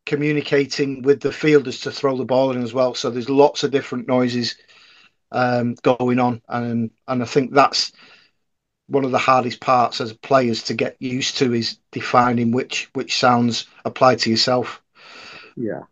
[0.04, 2.94] communicating with the fielders to throw the ball in as well.
[2.94, 4.56] So there's lots of different noises
[5.30, 7.92] um, going on, and and I think that's
[8.88, 13.16] one of the hardest parts as players to get used to is defining which which
[13.16, 14.82] sounds apply to yourself.
[15.56, 15.82] Yeah,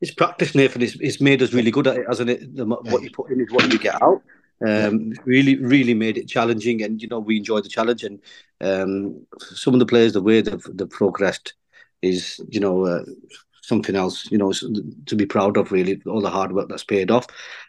[0.00, 0.82] it's practice, Nathan.
[0.82, 2.56] It's, it's made us really good at it, hasn't it?
[2.56, 4.22] The, what you put in is what you get out.
[4.66, 8.04] Um, really, really made it challenging, and you know we enjoyed the challenge.
[8.04, 8.20] And
[8.60, 11.54] um, some of the players, the way they've, they've progressed,
[12.02, 13.04] is you know uh,
[13.62, 14.30] something else.
[14.30, 15.72] You know to be proud of.
[15.72, 17.26] Really, all the hard work that's paid off.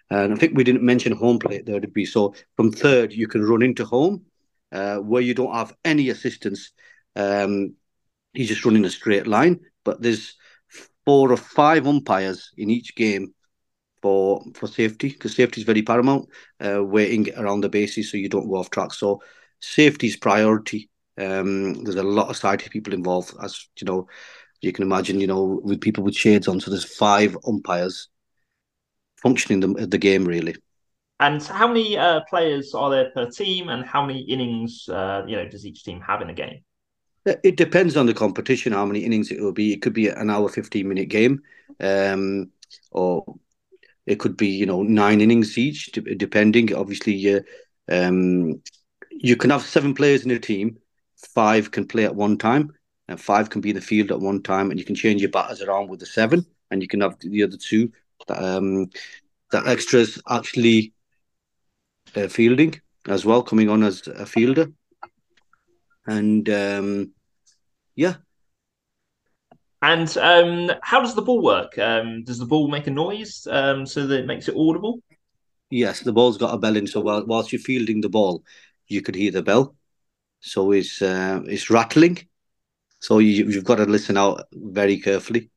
[0.09, 3.27] And I think we didn't mention home plate there to be so from third you
[3.27, 4.25] can run into home,
[4.71, 6.71] uh, where you don't have any assistance.
[7.15, 7.73] Um,
[8.33, 10.35] you just running a straight line, but there's
[11.05, 13.33] four or five umpires in each game
[14.01, 16.27] for for safety because safety is very paramount.
[16.59, 18.93] Uh, waiting around the bases so you don't go off track.
[18.93, 19.21] So
[19.59, 20.89] safety is priority.
[21.17, 24.07] Um, there's a lot of side people involved, as you know.
[24.61, 26.59] You can imagine, you know, with people with shades on.
[26.59, 28.09] So there's five umpires
[29.21, 30.55] functioning the the game really.
[31.19, 35.37] And how many uh, players are there per team, and how many innings, uh, you
[35.37, 36.59] know, does each team have in a game?
[37.25, 39.73] It depends on the competition, how many innings it will be.
[39.73, 41.41] It could be an hour, 15 minute game,
[41.79, 42.51] um,
[42.91, 43.37] or
[44.05, 46.73] it could be, you know, nine innings each, depending.
[46.75, 47.39] Obviously, uh,
[47.89, 48.61] um,
[49.09, 50.77] you can have seven players in a team,
[51.33, 52.71] five can play at one time,
[53.07, 55.31] and five can be in the field at one time, and you can change your
[55.31, 57.91] batters around with the seven, and you can have the other two.
[58.27, 58.91] That, um,
[59.51, 60.93] that extras actually
[62.15, 64.67] uh, fielding as well, coming on as a fielder.
[66.07, 67.14] And um,
[67.95, 68.15] yeah.
[69.81, 71.77] And um, how does the ball work?
[71.77, 74.99] Um, does the ball make a noise um, so that it makes it audible?
[75.69, 78.43] Yes, the ball's got a bell in, so while, whilst you're fielding the ball,
[78.87, 79.75] you could hear the bell.
[80.39, 82.27] So it's uh, it's rattling.
[82.99, 85.49] So you, you've got to listen out very carefully.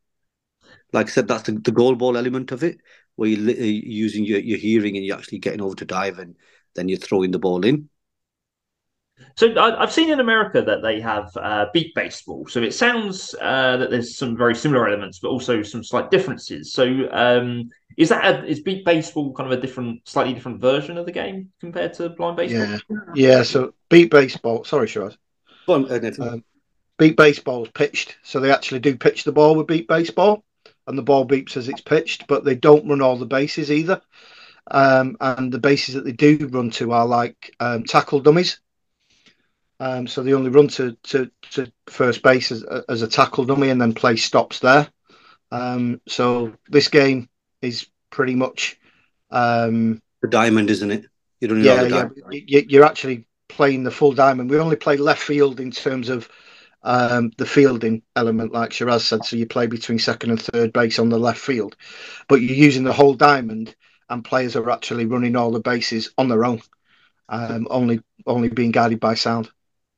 [0.92, 2.79] Like I said, that's the, the goal ball element of it,
[3.16, 6.37] where you're using your, your hearing and you're actually getting over to dive and
[6.74, 7.88] then you're throwing the ball in.
[9.37, 12.46] So I, have seen in America that they have uh, beep baseball.
[12.48, 16.72] So it sounds uh, that there's some very similar elements, but also some slight differences.
[16.72, 20.98] So um, is that a, is beep baseball kind of a different, slightly different version
[20.98, 22.81] of the game compared to blind baseball?
[23.14, 23.42] Yeah, yeah.
[23.42, 24.64] So beep baseball.
[24.64, 25.16] Sorry, Sheraz.
[26.20, 26.44] Um,
[26.98, 30.44] beep baseball is pitched, so they actually do pitch the ball with beep baseball,
[30.87, 34.00] and the ball beeps as it's pitched, but they don't run all the bases either.
[34.70, 38.61] um, and the bases that they do run to are like um, tackle dummies.
[39.80, 43.70] Um, so they only run to, to, to first base as, as, a tackle dummy
[43.70, 44.88] and then play stops there.
[45.52, 47.28] Um, so this game
[47.62, 48.78] is pretty much
[49.30, 51.06] um, the diamond, isn't it?
[51.40, 52.60] You don't yeah, yeah.
[52.68, 54.50] You're actually playing the full diamond.
[54.50, 56.28] We only play left field in terms of
[56.82, 59.24] um, the fielding element, like Sheraz said.
[59.24, 61.76] So you play between second and third base on the left field,
[62.28, 63.74] but you're using the whole diamond,
[64.10, 66.60] and players are actually running all the bases on their own,
[67.28, 69.50] um, only only being guided by sound.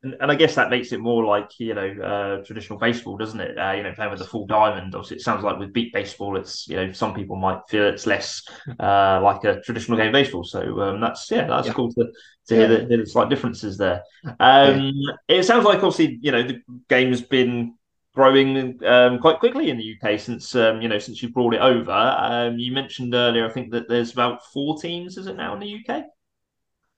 [0.03, 3.41] And, and, I guess that makes it more like you know uh, traditional baseball, doesn't
[3.41, 3.59] it?
[3.59, 4.95] Uh, you know, playing with the full diamond.
[4.95, 8.07] Obviously, it sounds like with beep baseball, it's you know some people might feel it's
[8.07, 8.43] less
[8.81, 10.45] uh, like a traditional game of baseball.
[10.45, 11.75] So um, that's yeah, that's yeah.
[11.75, 12.11] cool to
[12.49, 14.03] to hear that there's slight differences there.
[14.39, 15.13] Um, yeah.
[15.29, 17.75] It sounds like obviously you know the game's been
[18.15, 21.61] growing um, quite quickly in the UK since um, you know since you brought it
[21.61, 21.93] over.
[21.93, 25.61] Um, you mentioned earlier, I think that there's about four teams, is it now in
[25.61, 26.05] the UK?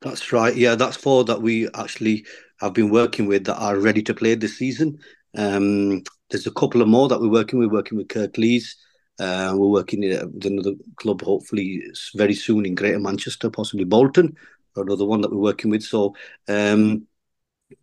[0.02, 0.54] That's right.
[0.54, 2.26] Yeah, that's four that we actually
[2.60, 4.98] have been working with that are ready to play this season.
[5.36, 7.70] Um, there's a couple of more that we're working with.
[7.70, 8.74] Working with Kirklees.
[9.20, 11.82] Uh, we're working with another club, hopefully
[12.16, 14.36] very soon in Greater Manchester, possibly Bolton,
[14.74, 15.82] or another one that we're working with.
[15.84, 16.16] So
[16.48, 17.06] um,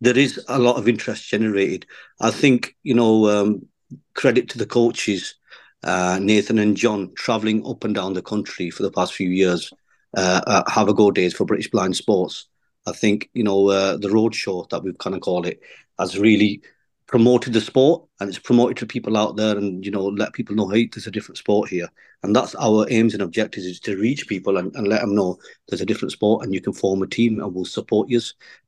[0.01, 1.85] there is a lot of interest generated.
[2.19, 3.65] I think you know, um,
[4.13, 5.35] credit to the coaches,
[5.83, 9.71] uh, Nathan and John, travelling up and down the country for the past few years
[10.15, 12.47] uh, have a go days for British Blind Sports.
[12.85, 15.61] I think you know uh, the roadshow that we've kind of called it
[15.97, 16.61] has really
[17.07, 20.55] promoted the sport and it's promoted to people out there and you know let people
[20.55, 21.89] know hey there's a different sport here.
[22.21, 25.39] And that's our aims and objectives is to reach people and, and let them know
[25.67, 28.19] there's a different sport and you can form a team and we'll support you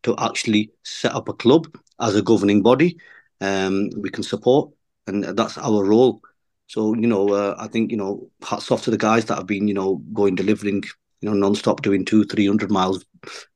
[0.04, 1.68] to actually set up a club
[2.00, 2.98] as a governing body.
[3.42, 4.72] Um, we can support
[5.08, 6.22] and that's our role.
[6.68, 9.46] So you know uh, i think you know hats off to the guys that have
[9.46, 10.84] been you know going delivering
[11.22, 13.06] you know, non-stop doing two, three hundred miles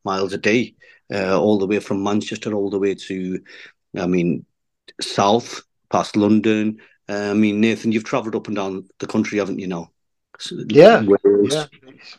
[0.04, 0.76] miles a day,
[1.14, 3.40] uh, all the way from Manchester all the way to,
[3.98, 4.46] I mean,
[5.02, 6.80] south past London.
[7.10, 9.68] Uh, I mean, Nathan, you've travelled up and down the country, haven't you?
[9.68, 9.92] Now,
[10.70, 11.04] yeah,
[11.44, 11.66] yeah,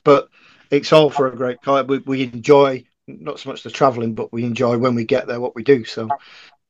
[0.04, 0.28] but
[0.70, 1.86] it's all for a great cause.
[1.86, 5.40] We, we enjoy not so much the travelling, but we enjoy when we get there
[5.40, 5.84] what we do.
[5.84, 6.08] So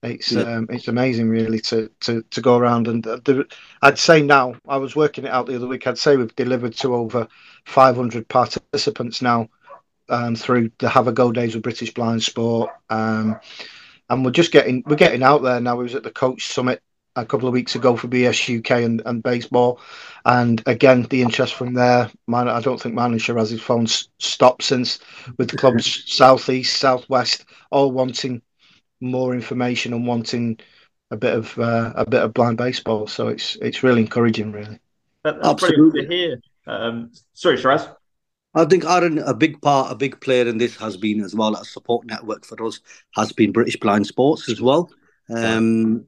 [0.03, 0.43] it's yeah.
[0.43, 3.47] um, it's amazing, really, to to to go around and the,
[3.83, 5.87] I'd say now I was working it out the other week.
[5.87, 7.27] I'd say we've delivered to over
[7.65, 9.49] 500 participants now
[10.09, 13.41] um, through the Have a Go days with British Blind Sport, um,
[14.11, 15.77] and we're just getting we're getting out there now.
[15.77, 16.83] We was at the Coach Summit
[17.17, 19.81] a couple of weeks ago for BS UK and, and baseball,
[20.27, 22.11] and again the interest from there.
[22.27, 24.99] Man, I don't think man and Sheraz's phone's stopped since
[25.39, 28.43] with the clubs southeast, southwest, all wanting
[29.01, 30.59] more information and wanting
[31.11, 33.07] a bit of uh, a bit of blind baseball.
[33.07, 34.79] So it's it's really encouraging, really.
[35.23, 36.03] That's Absolutely.
[36.03, 36.41] to hear.
[36.67, 37.95] Um, sorry, Sheraz.
[38.55, 41.55] I think Aaron, a big part, a big player in this has been as well.
[41.55, 42.81] A support network for us
[43.15, 44.91] has been British Blind Sports as well.
[45.29, 46.07] Um,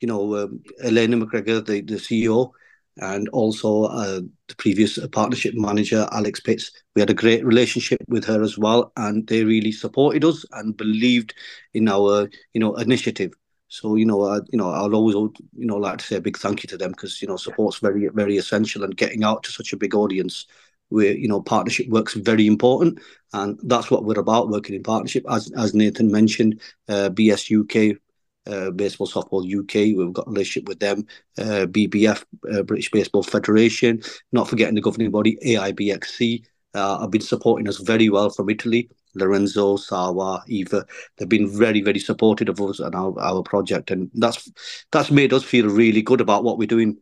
[0.00, 2.50] you know, um, Alaina MacGregor, the, the CEO,
[2.98, 6.70] and also uh, the previous partnership manager, Alex Pitts.
[6.94, 10.76] We had a great relationship with her as well, and they really supported us and
[10.76, 11.34] believed
[11.72, 13.32] in our, you know, initiative.
[13.68, 16.36] So you know, I, you know, I'll always, you know, like to say a big
[16.36, 19.52] thank you to them because you know, support's very, very essential, and getting out to
[19.52, 20.46] such a big audience,
[20.90, 23.00] where you know, partnership work's very important,
[23.32, 25.24] and that's what we're about, working in partnership.
[25.28, 27.98] As as Nathan mentioned, uh, BS UK
[28.46, 29.96] uh, Baseball Softball UK.
[29.96, 31.06] We've got a relationship with them.
[31.38, 34.02] Uh, BBF, uh, British Baseball Federation.
[34.32, 36.44] Not forgetting the governing body, AIBXC.
[36.74, 38.90] Uh, have been supporting us very well from Italy.
[39.14, 40.84] Lorenzo, Sawa, Eva,
[41.16, 44.50] they've been very, very supportive of us and our, our project, and that's
[44.90, 46.96] that's made us feel really good about what we're doing,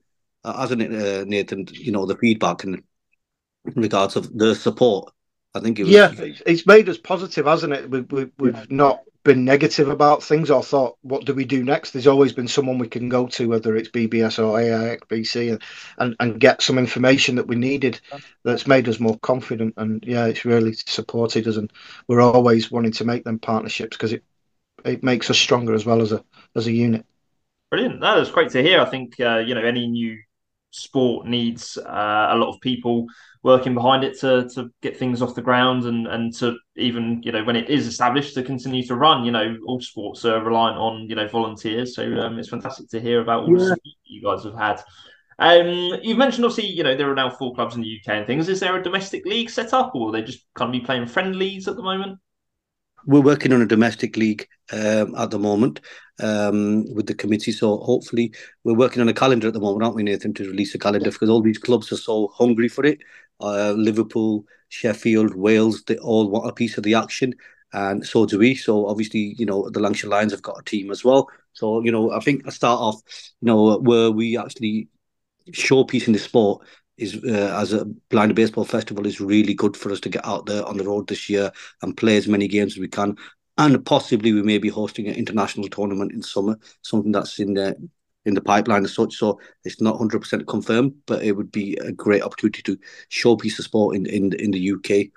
[0.45, 1.67] uh, hasn't it, uh, Nathan?
[1.73, 2.83] You know, the feedback and
[3.65, 5.13] in regards of the support.
[5.55, 6.13] I think it was, yeah,
[6.47, 7.91] it's made us positive, hasn't it?
[7.91, 11.93] We, we, we've not been negative about things or thought, what do we do next?
[11.93, 15.63] There's always been someone we can go to, whether it's BBS or AIBC, and,
[15.99, 18.01] and, and get some information that we needed
[18.45, 19.75] that's made us more confident.
[19.77, 21.73] And yeah, it's really supported us, and
[22.09, 24.25] we're always wanting to make them partnerships because it
[24.85, 26.25] it makes us stronger as well as a
[26.57, 27.07] as a unit.
[27.71, 28.01] Brilliant.
[28.01, 28.81] That is great to hear.
[28.81, 30.19] I think uh, you know any new
[30.73, 33.07] sport needs uh, a lot of people
[33.43, 37.33] working behind it to to get things off the ground and and to even you
[37.33, 39.25] know when it is established to continue to run.
[39.25, 43.01] You know, all sports are reliant on you know volunteers, so um, it's fantastic to
[43.01, 43.75] hear about all yeah.
[43.75, 44.83] the you guys have had.
[45.39, 48.27] Um, you've mentioned obviously, you know, there are now four clubs in the UK and
[48.27, 48.49] things.
[48.49, 51.07] Is there a domestic league set up, or are they just kind of be playing
[51.07, 52.19] friendlies at the moment?
[53.07, 55.81] We're working on a domestic league um, at the moment
[56.21, 57.53] um, with the committee.
[57.53, 58.33] So hopefully,
[58.65, 61.11] we're working on a calendar at the moment, aren't we, Nathan, to release a calendar
[61.11, 63.01] because all these clubs are so hungry for it
[63.43, 67.35] uh, Liverpool, Sheffield, Wales, they all want a piece of the action,
[67.73, 68.55] and so do we.
[68.55, 71.29] So obviously, you know, the Lancashire Lions have got a team as well.
[71.53, 73.03] So you know, I think I start off,
[73.41, 74.89] you know, where we actually
[75.51, 76.65] showpiece in the sport
[76.97, 80.47] is uh, as a blind baseball festival is really good for us to get out
[80.47, 81.51] there on the road this year
[81.83, 83.17] and play as many games as we can.
[83.59, 87.77] And possibly we may be hosting an international tournament in summer, something that's in the
[88.25, 89.17] in the pipeline as such.
[89.17, 92.79] So it's not hundred percent confirmed, but it would be a great opportunity to
[93.11, 95.11] showpiece the sport in in in the UK.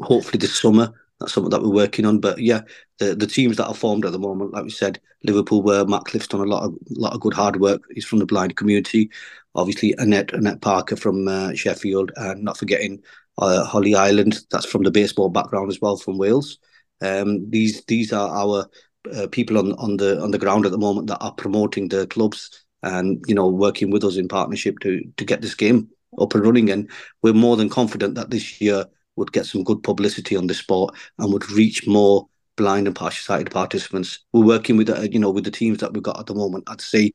[0.00, 0.94] Hopefully this summer.
[1.20, 2.18] That's something that we're working on.
[2.18, 2.62] But yeah,
[2.98, 6.04] the, the teams that are formed at the moment, like we said, Liverpool, where Matt
[6.04, 7.82] Cliff's done a lot of lot of good hard work.
[7.94, 9.10] He's from the blind community
[9.54, 13.02] obviously Annette Annette Parker from uh, Sheffield, and not forgetting
[13.38, 16.58] uh, Holly Island, that's from the baseball background as well from Wales.
[17.00, 18.66] Um, these these are our
[19.14, 22.06] uh, people on on the on the ground at the moment that are promoting the
[22.08, 26.34] clubs and you know working with us in partnership to to get this game up
[26.34, 26.70] and running.
[26.70, 26.90] And
[27.22, 28.86] we're more than confident that this year
[29.20, 33.22] would get some good publicity on the sport and would reach more blind and partially
[33.22, 34.18] sighted participants.
[34.32, 36.64] We're working with uh, you know with the teams that we've got at the moment.
[36.66, 37.12] I'd say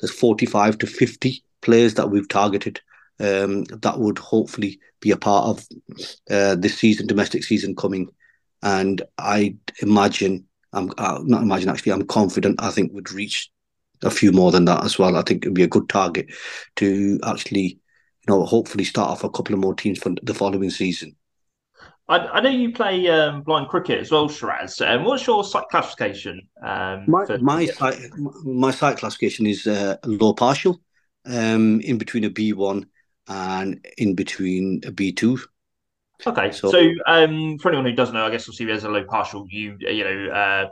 [0.00, 2.80] there's 45 to 50 players that we've targeted
[3.20, 5.66] um, that would hopefully be a part of
[6.30, 8.08] uh, this season, domestic season coming.
[8.62, 12.62] And I imagine, I'm uh, not imagine actually, I'm confident.
[12.62, 13.50] I think would reach
[14.02, 15.16] a few more than that as well.
[15.16, 16.26] I think it'd be a good target
[16.76, 20.70] to actually, you know, hopefully start off a couple of more teams for the following
[20.70, 21.16] season.
[22.08, 24.86] I, I know you play um, blind cricket as well, Sheraz.
[24.86, 26.48] Um, what's your sight classification?
[26.62, 27.98] Um, my for- my sight
[28.44, 30.80] my sight classification is uh, low partial
[31.26, 32.86] um, in between a B1
[33.28, 35.38] and in between a B2.
[36.26, 39.04] Okay, so, so um, for anyone who doesn't know, I guess obviously there's a low
[39.04, 39.46] partial.
[39.48, 40.66] You you know, uh,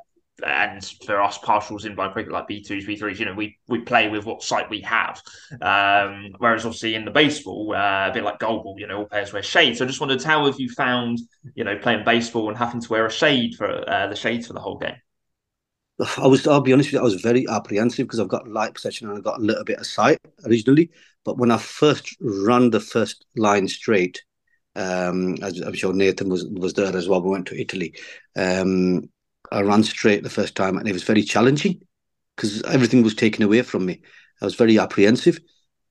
[0.45, 4.09] and for us partials in by cricket like B2s, B3s, you know, we we play
[4.09, 5.23] with what sight we have.
[5.63, 9.33] Um, whereas obviously in the baseball, uh, a bit like goalball, you know, all players
[9.33, 9.79] wear shades.
[9.79, 11.19] So I just wondered how have you found,
[11.55, 14.53] you know, playing baseball and having to wear a shade for uh, the shades for
[14.53, 14.97] the whole game?
[16.19, 18.75] I was, I'll be honest with you, I was very apprehensive because I've got light
[18.75, 20.91] perception and I got a little bit of sight originally.
[21.25, 24.23] But when I first ran the first line straight,
[24.77, 27.23] um, as I'm sure Nathan was was there as well.
[27.23, 27.95] We went to Italy.
[28.37, 29.09] Um,
[29.53, 31.81] I ran straight the first time, and it was very challenging
[32.37, 34.03] because everything was taken away from me.
[34.41, 35.39] I was very apprehensive.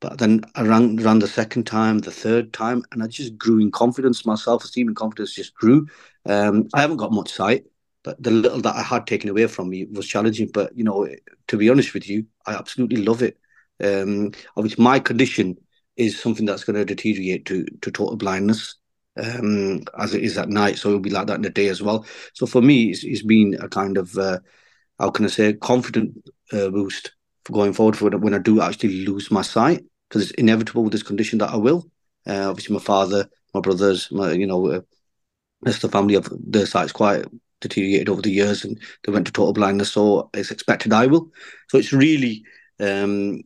[0.02, 3.60] But then I ran ran the second time, the third time, and I just grew
[3.60, 4.26] in confidence.
[4.26, 5.88] My self esteem and confidence just grew.
[6.26, 7.64] Um, I haven't got much sight,
[8.04, 10.50] but the little that I had taken away from me was challenging.
[10.54, 11.08] But you know,
[11.48, 13.40] to be honest with you, I absolutely love it.
[13.84, 15.58] Um, obviously, my condition
[15.96, 18.76] is something that's going to deteriorate to to total blindness,
[19.18, 20.78] um, as it is at night.
[20.78, 22.06] So it'll be like that in the day as well.
[22.34, 24.40] So for me, it's, it's been a kind of uh,
[25.00, 26.18] how can I say confident
[26.52, 27.14] uh, boost
[27.46, 30.92] for going forward for when I do actually lose my sight because it's inevitable with
[30.92, 31.90] this condition that I will.
[32.28, 34.82] Uh, obviously, my father, my brothers, my you know, uh,
[35.62, 37.26] the family of their sight's quite
[37.62, 39.92] deteriorated over the years and they went to total blindness.
[39.92, 41.32] So it's expected I will.
[41.70, 42.44] So it's really
[42.80, 43.42] um,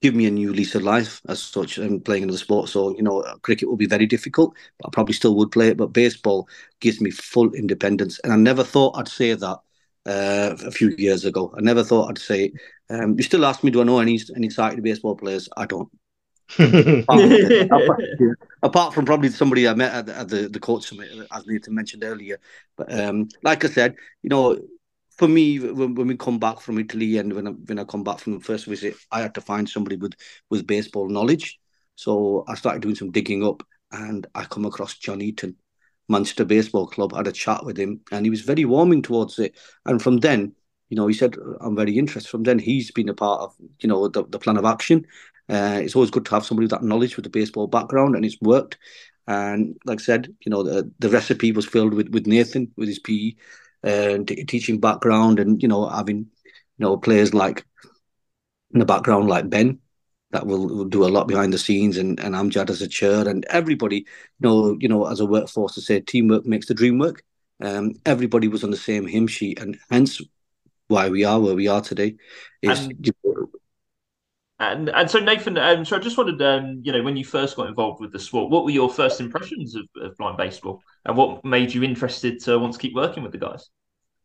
[0.00, 2.68] give me a new lease of life as such and playing another sport.
[2.68, 5.76] So, you know, cricket will be very difficult, but I probably still would play it.
[5.76, 6.48] But baseball
[6.80, 8.20] gives me full independence.
[8.22, 9.58] And I never thought I'd say that
[10.06, 11.52] uh, a few years ago.
[11.56, 12.52] I never thought I'd say it.
[12.90, 15.48] Um, you still ask me, do I know any any sighted baseball players?
[15.56, 15.90] I don't
[18.62, 21.74] apart, from probably somebody I met at the, at the, the coach summit, as Nathan
[21.74, 22.40] mentioned earlier.
[22.76, 24.58] But um, like I said, you know,
[25.18, 28.04] for me, when, when we come back from Italy and when I, when I come
[28.04, 30.14] back from the first visit, I had to find somebody with,
[30.48, 31.58] with baseball knowledge.
[31.96, 35.56] So I started doing some digging up and I come across John Eaton,
[36.08, 37.12] Manchester Baseball Club.
[37.12, 39.56] I had a chat with him and he was very warming towards it.
[39.84, 40.54] And from then,
[40.88, 42.30] you know, he said, I'm very interested.
[42.30, 45.04] From then, he's been a part of, you know, the, the plan of action.
[45.48, 48.24] Uh, it's always good to have somebody with that knowledge with a baseball background, and
[48.24, 48.78] it's worked.
[49.26, 52.88] And like I said, you know, the, the recipe was filled with, with Nathan with
[52.88, 53.32] his PE
[53.82, 56.26] and t- teaching background, and you know, having you
[56.78, 57.64] know players like
[58.72, 59.78] in the background like Ben
[60.30, 63.26] that will, will do a lot behind the scenes, and, and Amjad as a chair,
[63.26, 64.04] and everybody, you
[64.40, 67.22] know, you know, as a workforce to say teamwork makes the dream work.
[67.60, 70.20] Um, everybody was on the same hymn sheet, and hence
[70.88, 72.16] why we are where we are today.
[72.62, 73.48] Is and, you know,
[74.60, 77.56] and and so Nathan, um, so I just wanted, um, you know, when you first
[77.56, 81.16] got involved with the sport, what were your first impressions of, of blind baseball, and
[81.16, 83.68] what made you interested to want to keep working with the guys?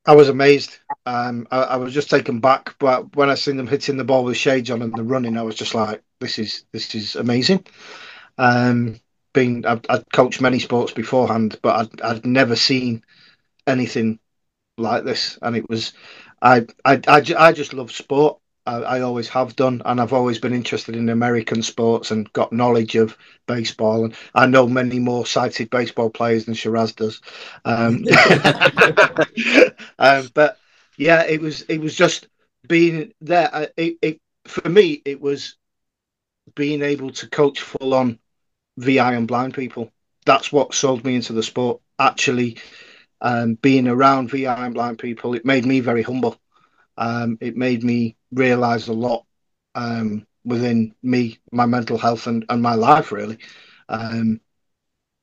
[0.06, 0.80] I was amazed.
[1.06, 4.26] Um, I, I, was just taken back, but when I seen them hitting the ball
[4.26, 7.66] with shades on and the running, I was just like, "This is this is amazing."
[8.38, 9.00] Um,
[9.34, 13.04] being I'd, coached many sports beforehand, but I'd, I'd never seen
[13.68, 14.20] anything
[14.78, 15.94] like this, and it was
[16.42, 20.40] I I I, I just love sport I, I, always have done, and I've always
[20.40, 24.06] been interested in American sports and got knowledge of baseball.
[24.06, 27.22] And I know many more sighted baseball players than Sheraz does.
[27.66, 28.06] Um,
[30.00, 30.58] um, but
[30.98, 32.28] yeah, it was it was just
[32.68, 33.70] being there.
[33.78, 35.58] It, it for me, it was
[36.56, 38.20] being able to coach full on
[38.78, 39.92] VI and blind people.
[40.26, 41.82] That's what sold me into the sport.
[42.00, 42.58] Actually,
[43.22, 46.38] um, being around VI and blind people, it made me very humble.
[46.98, 49.26] Um, it made me realize a lot
[49.76, 53.38] um, within me, my mental health, and, and my life, really.
[53.90, 54.40] Um,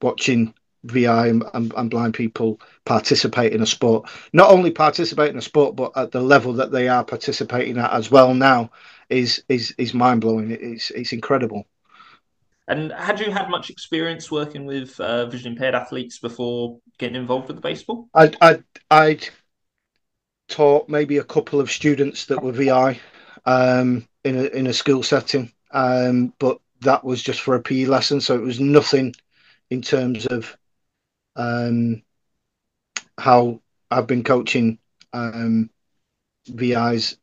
[0.02, 0.54] watching
[0.84, 5.42] VI and, and, and, blind people participate in a sport, not only participate in a
[5.42, 8.70] sport, but at the level that they are participating at as well now,
[9.10, 10.50] is is is mind blowing.
[10.50, 11.66] It's it's incredible.
[12.68, 17.48] And had you had much experience working with uh, vision impaired athletes before getting involved
[17.48, 18.08] with the baseball?
[18.14, 19.28] I I I'd
[20.51, 23.01] taught maybe a couple of students that were VI
[23.46, 27.86] um, in a in a school setting, um, but that was just for a PE
[27.86, 29.14] lesson, so it was nothing
[29.70, 30.57] in terms of
[31.36, 32.03] um,
[33.18, 34.78] how I've been coaching
[35.12, 35.70] um,
[36.48, 37.16] VIs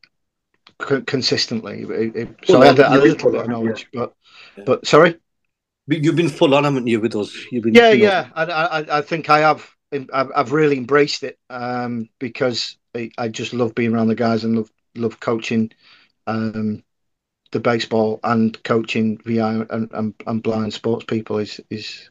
[0.78, 1.82] consistently.
[1.82, 4.00] It, it, so well, I had a, a little bit of knowledge, yeah.
[4.00, 4.14] but
[4.56, 4.64] yeah.
[4.64, 5.16] but sorry.
[5.90, 7.34] You've been full on, haven't you, with us?
[7.50, 8.10] You've been, yeah, you know...
[8.10, 8.28] yeah.
[8.34, 9.66] I, I, I think I have.
[10.12, 14.56] I've really embraced it um, because I, I, just love being around the guys and
[14.56, 15.70] love love coaching
[16.26, 16.82] um,
[17.52, 22.10] the baseball and coaching VI and, and, and blind sports people is is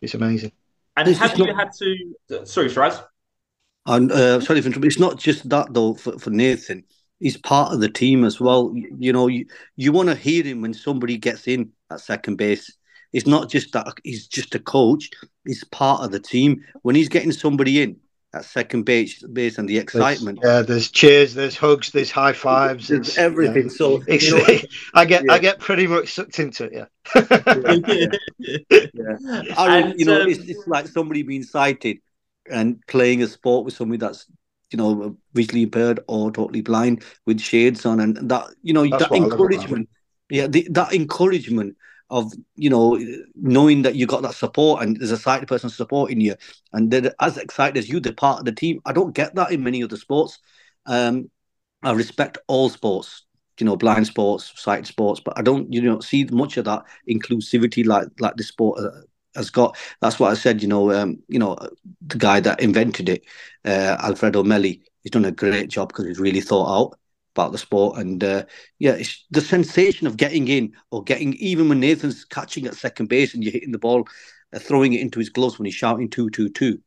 [0.00, 0.52] is amazing.
[0.96, 1.56] And it's, have you not...
[1.56, 2.46] had to?
[2.46, 3.04] Sorry, Sheraz.
[3.86, 6.84] And uh, sorry for It's not just that though for, for Nathan.
[7.18, 8.72] He's part of the team as well.
[8.74, 12.36] You, you know, you, you want to hear him when somebody gets in at second
[12.36, 12.70] base
[13.12, 15.10] it's not just that he's just a coach;
[15.44, 16.64] he's part of the team.
[16.82, 17.96] When he's getting somebody in
[18.34, 22.32] at second base, based on the excitement, there's, yeah, there's cheers, there's hugs, there's high
[22.32, 23.64] fives, there's everything.
[23.64, 23.76] Yeah.
[23.76, 24.58] So you know,
[24.94, 25.32] I get yeah.
[25.32, 26.72] I get pretty much sucked into it.
[26.72, 26.86] Yeah,
[28.38, 29.16] yeah.
[29.56, 31.98] I, and, you know, um, it's, it's like somebody being sighted
[32.50, 34.26] and playing a sport with somebody that's
[34.70, 39.08] you know visually impaired or totally blind with shades on, and that you know that's
[39.08, 39.88] that encouragement.
[40.30, 41.76] Yeah, the, that encouragement
[42.12, 42.98] of you know
[43.34, 46.36] knowing that you got that support and there's a sighted person supporting you
[46.72, 48.80] and they're as excited as you they're part of the team.
[48.84, 50.38] I don't get that in many other sports.
[50.86, 51.30] Um
[51.84, 53.24] i respect all sports
[53.58, 56.84] you know blind sports sighted sports but i don't you know see much of that
[57.08, 58.90] inclusivity like like the sport uh,
[59.34, 59.76] has got.
[60.00, 61.56] That's what i said you know um you know
[62.06, 63.24] the guy that invented it
[63.64, 66.98] uh Alfredo Meli he's done a great job because he's really thought out
[67.34, 67.98] about the sport.
[67.98, 68.44] And uh,
[68.78, 73.08] yeah, it's the sensation of getting in or getting even when Nathan's catching at second
[73.08, 74.06] base and you're hitting the ball,
[74.52, 76.80] uh, throwing it into his gloves when he's shouting two two two,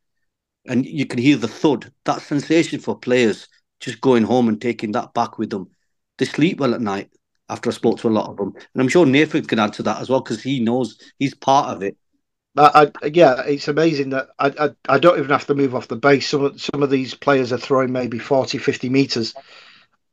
[0.68, 1.92] and you can hear the thud.
[2.06, 3.48] That sensation for players
[3.80, 5.70] just going home and taking that back with them.
[6.18, 7.10] They sleep well at night
[7.50, 9.84] after I spoke to a lot of them, and I'm sure Nathan can add to
[9.84, 11.98] that as well because he knows he's part of it.
[12.58, 15.90] I, I, yeah, it's amazing that I, I, I don't even have to move off
[15.90, 16.30] the base.
[16.30, 19.34] Some some of these players are throwing maybe 40, 50 meters,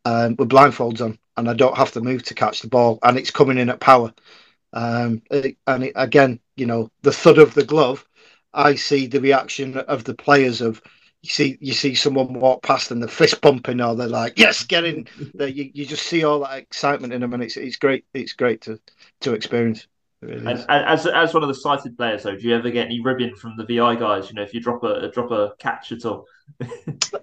[0.04, 3.18] um, with blindfolds on, and I don't have to move to catch the ball, and
[3.18, 4.12] it's coming in at power.
[4.72, 8.06] Um, it, and it, again, you know, the thud of the glove,
[8.54, 10.82] I see the reaction of the players of
[11.22, 14.64] you see you see someone walk past and the fist pumping or they're like yes
[14.64, 15.06] get in
[15.38, 18.60] you, you just see all that excitement in them and it's it's great it's great
[18.62, 18.80] to
[19.20, 19.86] to experience
[20.22, 23.00] Really and, as as one of the sighted players, though, do you ever get any
[23.00, 24.28] ribbing from the VI guys?
[24.28, 26.26] You know, if you drop a drop a catch at all.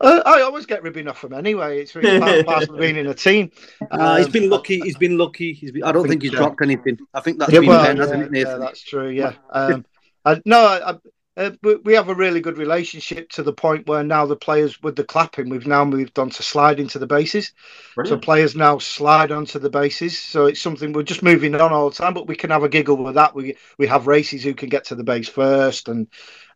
[0.01, 1.79] uh, I always get ribbing off him anyway.
[1.79, 3.51] It's really part, part of being in a team.
[3.91, 4.79] Uh, he's been lucky.
[4.81, 5.53] He's been lucky.
[5.53, 6.99] He's been, I don't think, think he's dropped anything.
[7.13, 9.09] I think that's yeah, been well, yeah, hasn't it, Yeah, that's true.
[9.09, 9.33] Yeah.
[9.51, 9.85] Um,
[10.25, 10.95] I, no, I,
[11.39, 11.51] uh,
[11.85, 15.05] we have a really good relationship to the point where now the players with the
[15.05, 17.53] clapping, we've now moved on to slide into the bases.
[17.95, 18.21] Brilliant.
[18.21, 20.19] So players now slide onto the bases.
[20.19, 22.69] So it's something we're just moving on all the time, but we can have a
[22.69, 23.33] giggle with that.
[23.33, 26.07] We we have races who can get to the base first, and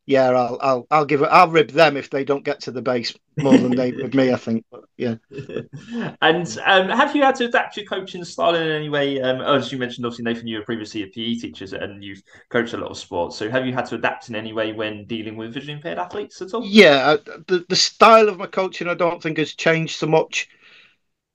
[0.05, 1.29] yeah, I'll I'll I'll give it.
[1.31, 4.33] I'll rib them if they don't get to the base more than they with me.
[4.33, 4.65] I think.
[4.69, 5.15] But, yeah.
[6.21, 9.21] and um, have you had to adapt your coaching style in any way?
[9.21, 12.73] Um, as you mentioned, obviously Nathan, you were previously a PE teacher and you've coached
[12.73, 13.37] a lot of sports.
[13.37, 16.41] So have you had to adapt in any way when dealing with visually impaired athletes
[16.41, 16.65] at all?
[16.65, 20.49] Yeah, uh, the the style of my coaching I don't think has changed so much,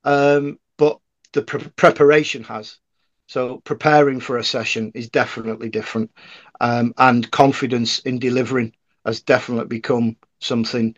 [0.04, 0.98] um, but
[1.32, 2.78] the pre- preparation has.
[3.28, 6.10] So preparing for a session is definitely different,
[6.60, 8.72] um, and confidence in delivering
[9.04, 10.96] has definitely become something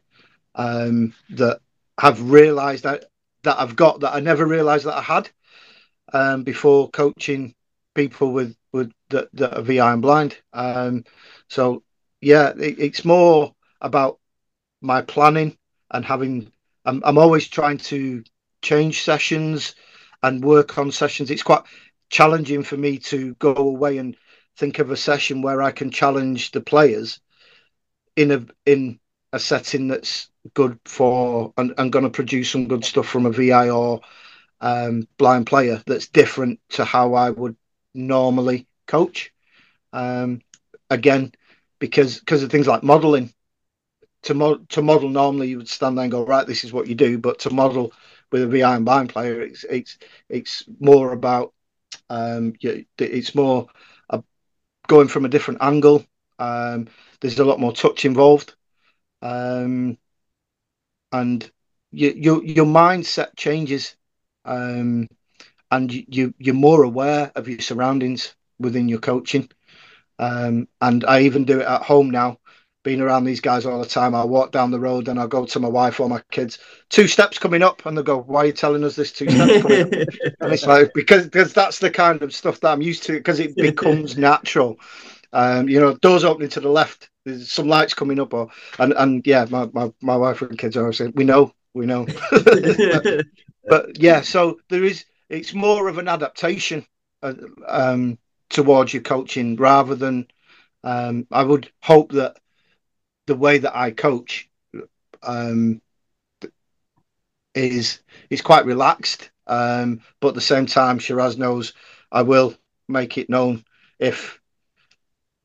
[0.55, 1.61] um, that
[1.99, 3.05] I've realised that
[3.43, 5.31] that I've got that I never realised that I had
[6.13, 7.55] um, before coaching
[7.95, 10.39] people with with that, that are VI and blind.
[10.53, 11.05] Um,
[11.49, 11.83] so
[12.21, 14.19] yeah, it, it's more about
[14.81, 15.57] my planning
[15.91, 16.53] and having.
[16.85, 18.25] I'm, I'm always trying to
[18.63, 19.75] change sessions
[20.23, 21.31] and work on sessions.
[21.31, 21.63] It's quite
[22.09, 24.17] challenging for me to go away and
[24.61, 27.19] think of a session where I can challenge the players
[28.15, 29.01] in a in
[29.33, 33.31] a setting that's good for and, and going to produce some good stuff from a
[33.31, 34.03] VI or
[34.61, 37.57] um, blind player that's different to how I would
[37.95, 39.33] normally coach.
[39.95, 40.43] Um,
[40.91, 41.33] again,
[41.79, 43.33] because because of things like modelling.
[44.25, 46.87] To, mo- to model normally you would stand there and go right this is what
[46.87, 47.91] you do but to model
[48.31, 49.97] with a VI and blind player it's it's
[50.29, 51.55] it's more about
[52.11, 53.67] um, it's more
[54.91, 56.05] going from a different angle.
[56.41, 56.89] Um,
[57.21, 58.57] there's a lot more touch involved,
[59.23, 59.97] um,
[61.13, 61.49] and
[61.93, 63.95] you, you, your mindset changes,
[64.45, 65.09] um,
[65.71, 69.49] and you you're more aware of your surroundings within your coaching.
[70.19, 72.40] Um, and I even do it at home now
[72.83, 74.15] being around these guys all the time.
[74.15, 76.59] I walk down the road and I go to my wife or my kids,
[76.89, 79.63] two steps coming up, and they go, "Why are you telling us this two steps
[79.63, 79.93] coming up?"
[80.41, 83.41] and it's like because because that's the kind of stuff that I'm used to because
[83.41, 84.79] it becomes natural.
[85.33, 88.93] Um, you know, doors opening to the left, there's some lights coming up, or and
[88.95, 93.27] and yeah, my my, my wife and kids are saying, "We know, we know." but,
[93.69, 95.05] but, yeah, so there is.
[95.29, 96.85] It's more of an adaptation
[97.23, 97.35] uh,
[97.69, 98.19] um,
[98.49, 100.27] towards your coaching rather than.
[100.83, 102.40] Um, I would hope that
[103.27, 104.49] the way that I coach
[105.23, 105.81] um,
[107.55, 108.01] is
[108.31, 109.31] is quite relaxed.
[109.47, 111.73] Um, but at the same time, Sheraz knows
[112.13, 112.55] I will
[112.89, 113.65] make it known
[113.99, 114.40] if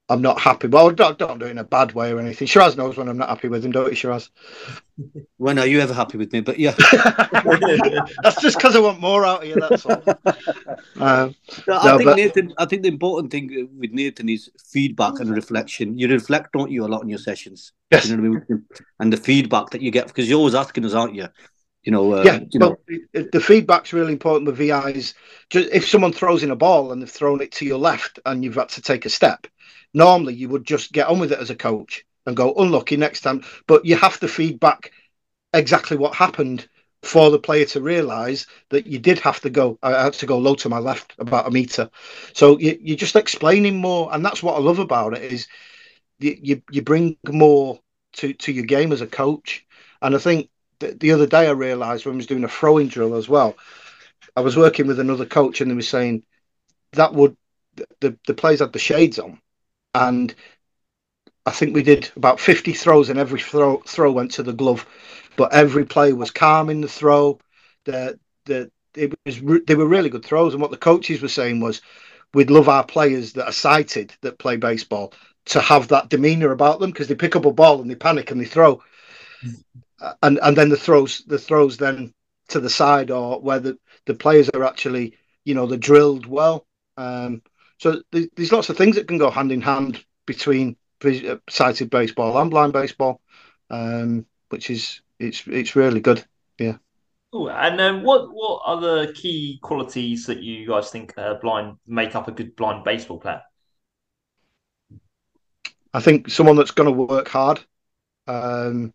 [0.07, 0.67] I'm not happy.
[0.67, 2.47] Well, don't, don't do it in a bad way or anything.
[2.47, 4.29] Sheraz knows when I'm not happy with him, don't you, Sheraz?
[5.37, 6.39] When are you ever happy with me?
[6.39, 6.71] But yeah,
[8.23, 9.55] that's just because I want more out of you.
[9.55, 10.01] That's all.
[10.97, 11.35] Um,
[11.67, 12.15] no, I no, think but...
[12.15, 12.53] Nathan.
[12.57, 15.97] I think the important thing with Nathan is feedback and reflection.
[15.97, 17.73] You reflect, don't you, a lot in your sessions?
[17.91, 18.07] Yes.
[18.07, 18.65] You know I mean?
[19.01, 21.27] And the feedback that you get because you're always asking us, aren't you?
[21.85, 22.39] You know, uh, yeah.
[22.51, 22.77] You well,
[23.13, 23.25] know.
[23.31, 25.13] the feedback's really important with VIs.
[25.51, 28.43] Just if someone throws in a ball and they've thrown it to your left and
[28.43, 29.45] you've had to take a step,
[29.93, 33.21] normally you would just get on with it as a coach and go unlucky next
[33.21, 33.43] time.
[33.67, 34.91] But you have to feedback
[35.53, 36.67] exactly what happened
[37.03, 39.77] for the player to realise that you did have to go.
[39.83, 41.91] I had to go low to my left about a meter.
[42.33, 45.47] So you, you're just explaining more, and that's what I love about it is
[46.17, 47.79] you you, you bring more
[48.13, 49.65] to to your game as a coach.
[50.01, 53.15] And I think the other day I realised when I was doing a throwing drill
[53.15, 53.55] as well,
[54.35, 56.23] I was working with another coach and they were saying
[56.93, 57.35] that would
[57.99, 59.39] the the players had the shades on,
[59.93, 60.33] and
[61.45, 64.85] I think we did about 50 throws, and every throw throw went to the glove
[65.35, 67.39] but every player was calm in the throw.
[67.85, 71.59] The the it was they were really good throws, and what the coaches were saying
[71.59, 71.81] was,
[72.33, 75.13] we'd love our players that are sighted that play baseball
[75.45, 78.31] to have that demeanor about them because they pick up a ball and they panic
[78.31, 78.81] and they throw,
[80.21, 82.13] and and then the throws the throws then
[82.49, 86.65] to the side or where the the players are actually you know they're drilled well.
[86.97, 87.41] Um,
[87.77, 90.77] so there's lots of things that can go hand in hand between
[91.49, 93.21] sighted baseball and blind baseball,
[93.69, 96.25] um, which is it's it's really good.
[96.57, 96.77] Yeah.
[97.31, 97.51] Cool.
[97.51, 102.15] And then what what are the key qualities that you guys think uh, blind make
[102.15, 103.41] up a good blind baseball player?
[105.93, 107.61] I think someone that's going to work hard,
[108.27, 108.93] um,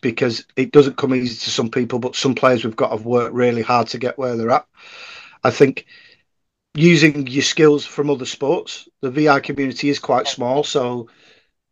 [0.00, 3.34] because it doesn't come easy to some people, but some players we've got have worked
[3.34, 4.66] really hard to get where they're at.
[5.42, 5.86] I think
[6.74, 8.88] using your skills from other sports.
[9.00, 11.08] The VI community is quite small, so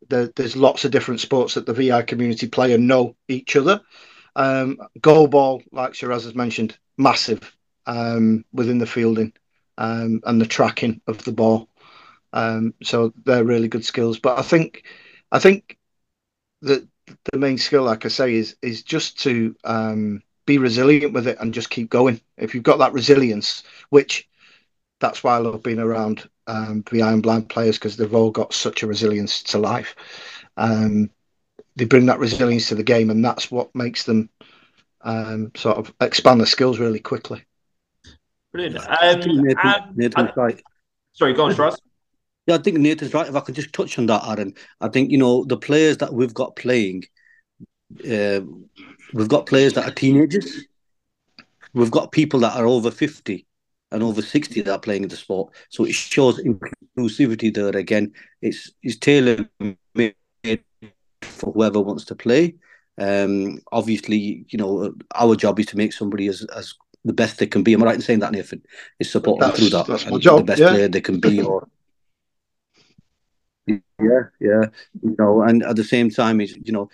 [0.08, 3.80] the, there's lots of different sports that the VI community play and know each other.
[4.36, 9.32] Um, goal ball, like Sheraz has mentioned, massive um, within the fielding
[9.76, 11.68] um, and the tracking of the ball.
[12.32, 14.18] Um, so they're really good skills.
[14.18, 14.84] But I think,
[15.32, 15.78] I think
[16.62, 16.86] that
[17.32, 21.38] the main skill, like I say, is is just to um, be resilient with it
[21.40, 22.20] and just keep going.
[22.36, 24.28] If you've got that resilience, which
[25.00, 28.52] that's why I love being around um, VI and blind players because they've all got
[28.52, 29.94] such a resilience to life.
[30.56, 31.10] Um,
[31.76, 34.28] they bring that resilience to the game, and that's what makes them
[35.02, 37.44] um, sort of expand their skills really quickly.
[38.52, 38.78] Brilliant.
[38.78, 40.60] Um, Nathan, Nathan's right.
[41.12, 41.78] Sorry, go on, Sheraz.
[42.48, 43.28] Yeah, I think Nathan's right.
[43.28, 46.14] If I could just touch on that, Aaron, I think you know the players that
[46.14, 47.04] we've got playing.
[48.10, 48.40] Uh,
[49.12, 50.64] we've got players that are teenagers.
[51.74, 53.46] We've got people that are over fifty
[53.90, 55.54] and over 60 that are playing in the sport.
[55.70, 58.12] So it shows inclusivity there again.
[58.40, 59.48] It's it's tailor
[59.94, 60.14] made
[61.20, 62.54] for whoever wants to play.
[62.98, 66.74] Um, obviously, you know, our job is to make somebody as, as
[67.04, 67.74] the best they can be.
[67.74, 68.62] Am I right in saying that, Nathan?
[68.98, 69.86] Is support them through that.
[69.86, 70.38] That's my job.
[70.38, 70.70] The best yeah.
[70.70, 71.68] player they can be or
[73.68, 74.64] yeah, yeah.
[75.02, 76.90] You know, and at the same time, is you know,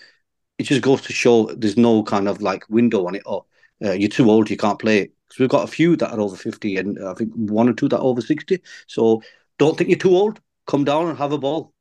[0.59, 3.22] it just goes to show there's no kind of like window on it.
[3.27, 3.45] Or
[3.85, 6.20] uh, you're too old, you can't play it because we've got a few that are
[6.20, 8.61] over 50 and I think one or two that are over 60.
[8.87, 9.22] So
[9.59, 10.41] don't think you're too old.
[10.66, 11.72] Come down and have a ball.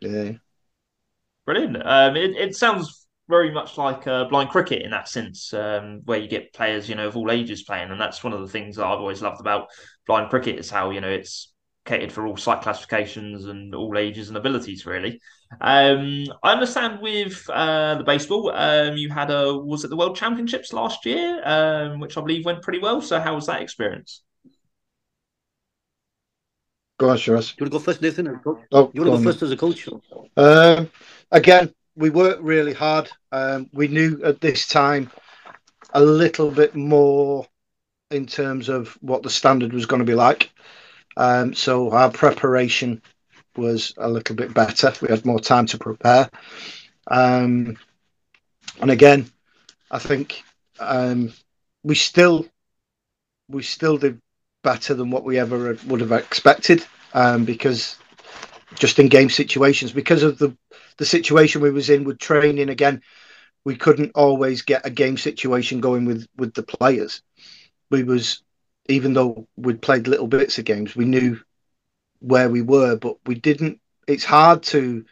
[0.00, 0.32] Yeah.
[1.46, 1.84] Brilliant.
[1.84, 6.18] Um, it, it sounds very much like uh, blind cricket in that sense, um, where
[6.18, 8.76] you get players, you know, of all ages playing, and that's one of the things
[8.76, 9.68] that I've always loved about
[10.06, 11.52] blind cricket is how you know it's
[11.84, 15.20] catered for all sight classifications and all ages and abilities, really.
[15.60, 20.16] Um, I understand with uh, the baseball, um, you had a was it the World
[20.16, 23.00] Championships last year, um, which I believe went pretty well.
[23.00, 24.22] So how was that experience?
[26.98, 27.54] Go on, Sheraz.
[27.58, 28.40] You want to go first, Nathan?
[28.44, 29.22] Oh, you want to go on.
[29.22, 29.88] first as a coach?
[30.36, 30.90] Um,
[31.32, 33.08] again, we worked really hard.
[33.32, 35.10] Um, we knew at this time
[35.94, 37.46] a little bit more
[38.10, 40.50] in terms of what the standard was going to be like.
[41.20, 43.02] Um, so our preparation
[43.54, 44.90] was a little bit better.
[45.02, 46.30] We had more time to prepare.
[47.08, 47.76] Um,
[48.80, 49.30] and again,
[49.90, 50.42] I think
[50.78, 51.34] um,
[51.82, 52.46] we still
[53.50, 54.18] we still did
[54.62, 57.98] better than what we ever would have expected um, because
[58.74, 60.56] just in game situations because of the
[60.96, 63.02] the situation we was in with training again
[63.64, 67.22] we couldn't always get a game situation going with with the players
[67.90, 68.42] we was
[68.90, 71.38] even though we'd played little bits of games we knew
[72.20, 75.04] where we were but we didn't it's hard to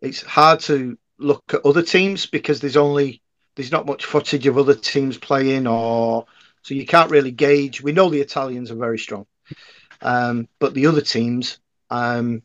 [0.00, 3.22] it's hard to look at other teams because there's only
[3.54, 6.26] there's not much footage of other teams playing or
[6.62, 7.82] so you can't really gauge.
[7.82, 9.26] We know the Italians are very strong,
[10.00, 11.58] um, but the other teams,
[11.90, 12.42] um,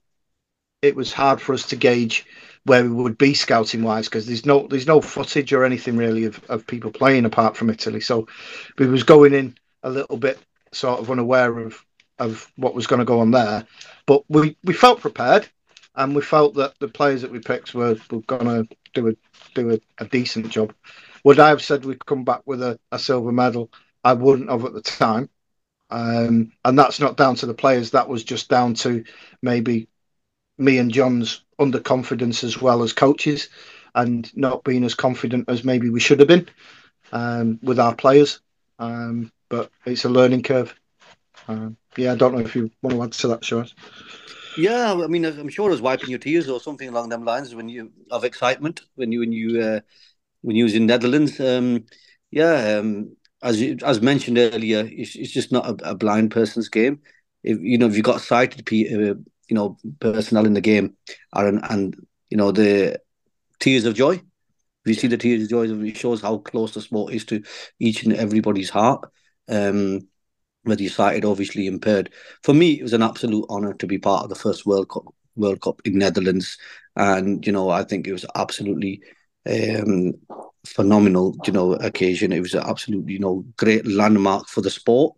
[0.82, 2.26] it was hard for us to gauge
[2.64, 6.26] where we would be scouting wise because there's no there's no footage or anything really
[6.26, 8.02] of, of people playing apart from Italy.
[8.02, 8.28] So
[8.78, 10.40] we was going in a little bit
[10.78, 11.84] sort of unaware of
[12.20, 13.66] of what was going to go on there,
[14.06, 15.48] but we we felt prepared
[15.98, 19.14] and we felt that the players that we picked were, were going to do a
[19.56, 20.74] do a, a, decent job.
[21.24, 23.72] Would I have said we'd come back with a, a silver medal?
[24.04, 25.30] I wouldn't have at the time.
[25.90, 27.92] Um, and that's not down to the players.
[27.92, 29.04] That was just down to
[29.42, 29.88] maybe
[30.58, 33.50] me and John's underconfidence as well as coaches,
[33.96, 36.48] and not being as confident as maybe we should have been
[37.12, 38.40] um, with our players.
[38.80, 40.76] Um, but it's a learning curve.
[41.48, 43.74] Um, yeah, I don't know if you want to add to that, Sheraz.
[44.58, 47.70] Yeah, I mean, I'm sure it's wiping your tears or something along them lines when
[47.70, 49.80] you of excitement when you when you uh,
[50.42, 51.40] when you was in the Netherlands.
[51.40, 51.86] Um,
[52.32, 56.70] yeah, um, as you, as mentioned earlier, it's, it's just not a, a, blind person's
[56.70, 57.00] game.
[57.44, 59.16] If you know if you've got sighted uh,
[59.48, 60.96] you know personnel in the game,
[61.34, 61.96] and and
[62.30, 63.00] you know the
[63.60, 64.16] tears of joy.
[64.16, 67.44] If you see the tears of joy, it shows how close the sport is to
[67.80, 69.06] each and everybody's heart.
[69.48, 70.08] Um,
[70.64, 72.12] whether you're sighted, obviously impaired.
[72.44, 75.06] For me, it was an absolute honour to be part of the first World Cup
[75.36, 76.58] World Cup in Netherlands,
[76.96, 79.02] and you know I think it was absolutely
[79.48, 80.14] um,
[80.66, 82.32] phenomenal, you know, occasion.
[82.32, 85.16] It was an absolutely, you know, great landmark for the sport,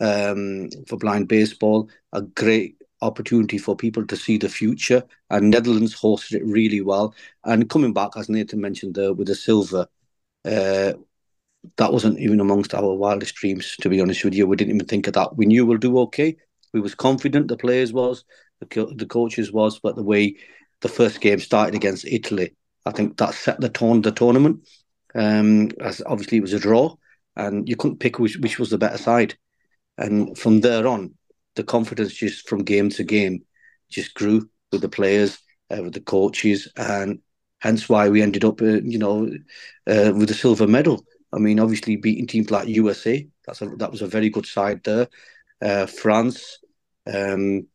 [0.00, 5.02] um, for blind baseball, a great opportunity for people to see the future.
[5.30, 7.14] And Netherlands hosted it really well.
[7.44, 9.86] And coming back, as Nathan mentioned, there with the silver,
[10.44, 10.92] uh,
[11.76, 13.76] that wasn't even amongst our wildest dreams.
[13.80, 15.36] To be honest with you, we didn't even think of that.
[15.36, 16.36] We knew we'll do okay.
[16.72, 17.48] We was confident.
[17.48, 18.24] The players was,
[18.60, 20.36] the co- the coaches was, but the way
[20.80, 22.54] the first game started against Italy,
[22.86, 24.66] I think that set the tone the tournament.
[25.14, 26.94] Um, as obviously it was a draw,
[27.36, 29.36] and you couldn't pick which, which was the better side.
[29.98, 31.14] And from there on,
[31.56, 33.44] the confidence just from game to game
[33.90, 35.38] just grew with the players,
[35.70, 37.18] uh, with the coaches, and
[37.58, 39.26] hence why we ended up, uh, you know,
[39.86, 41.04] uh, with a silver medal.
[41.32, 44.82] I mean, obviously beating teams like USA, that's a, that was a very good side
[44.84, 45.08] there.
[45.62, 46.58] Uh, France,
[47.06, 47.66] um,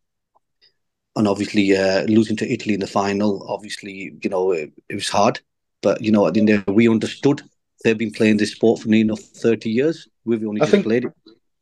[1.16, 5.10] and obviously uh, losing to Italy in the final, obviously, you know, it, it was
[5.10, 5.40] hard.
[5.82, 7.44] But you know, at the end, we understood
[7.84, 10.08] they've been playing this sport for nearly thirty years.
[10.26, 11.14] We've only I just played it.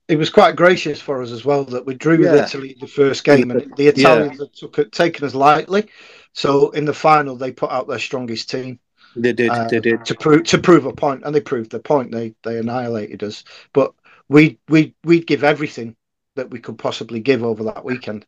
[0.07, 2.45] It was quite gracious for us as well that we drew with yeah.
[2.45, 4.45] Italy the first game, and the Italians yeah.
[4.53, 5.87] took it, taken us lightly.
[6.33, 8.79] So in the final, they put out their strongest team.
[9.15, 9.49] They did.
[9.49, 12.11] Uh, they did to prove to prove a point, and they proved their point.
[12.11, 13.43] They they annihilated us.
[13.73, 13.93] But
[14.29, 15.95] we we we'd give everything
[16.35, 18.25] that we could possibly give over that weekend.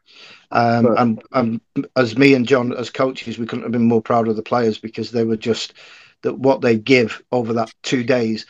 [0.51, 4.27] Um, and, and as me and John, as coaches, we couldn't have been more proud
[4.27, 5.73] of the players because they were just
[6.21, 8.45] that what they give over that two days.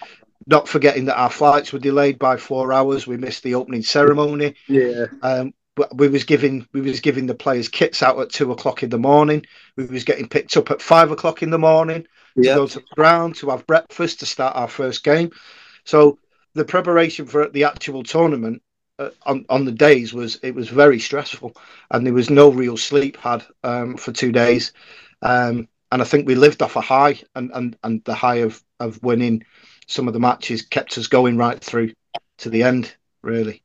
[0.48, 3.08] Not forgetting that our flights were delayed by four hours.
[3.08, 4.56] We missed the opening ceremony.
[4.68, 5.06] Yeah.
[5.22, 5.54] Um,
[5.94, 9.00] we was giving we was giving the players kits out at two o'clock in the
[9.00, 9.46] morning.
[9.76, 12.08] We was getting picked up at five o'clock in the morning
[12.44, 15.32] to go to the ground to have breakfast to start our first game.
[15.84, 16.20] So
[16.54, 18.62] the preparation for the actual tournament
[18.98, 21.56] uh, on on the days was it was very stressful,
[21.92, 24.72] and there was no real sleep had um, for two days,
[25.22, 28.64] um, and I think we lived off a high, and and and the high of
[28.80, 29.44] of winning
[29.88, 31.94] some of the matches kept us going right through
[32.40, 33.62] to the end, really.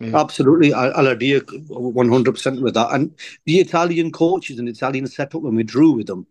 [0.00, 0.18] Yeah.
[0.18, 2.92] Absolutely, I, will agree 100% with that.
[2.92, 3.14] And
[3.46, 6.26] the Italian coaches and Italian setup, when we drew with them,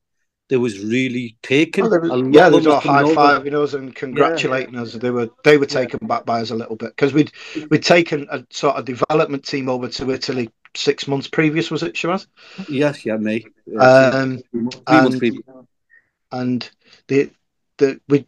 [0.52, 1.86] they was really taken.
[1.86, 4.82] Oh, was, yeah, they were high fiving us and congratulating yeah.
[4.82, 4.91] us.
[4.91, 6.08] They were they were taken yeah.
[6.10, 7.32] back by us a little bit because we'd
[7.70, 11.72] we'd taken a sort of development team over to Italy six months previous.
[11.72, 12.28] Was it Sheraz?
[12.68, 13.45] Yes, yeah, me.
[13.80, 14.76] Um, and,
[16.34, 16.70] and
[17.08, 17.32] the
[17.78, 18.28] the we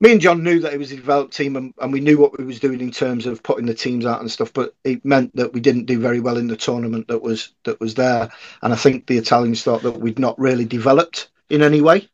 [0.00, 2.38] me and John knew that it was a developed team and, and, we knew what
[2.38, 5.34] we was doing in terms of putting the teams out and stuff, but it meant
[5.36, 8.30] that we didn't do very well in the tournament that was that was there.
[8.62, 12.08] And I think the Italians thought that we'd not really developed in any way.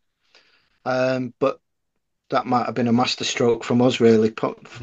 [0.85, 1.61] Um, but
[2.31, 4.35] that might have been a masterstroke from us, really,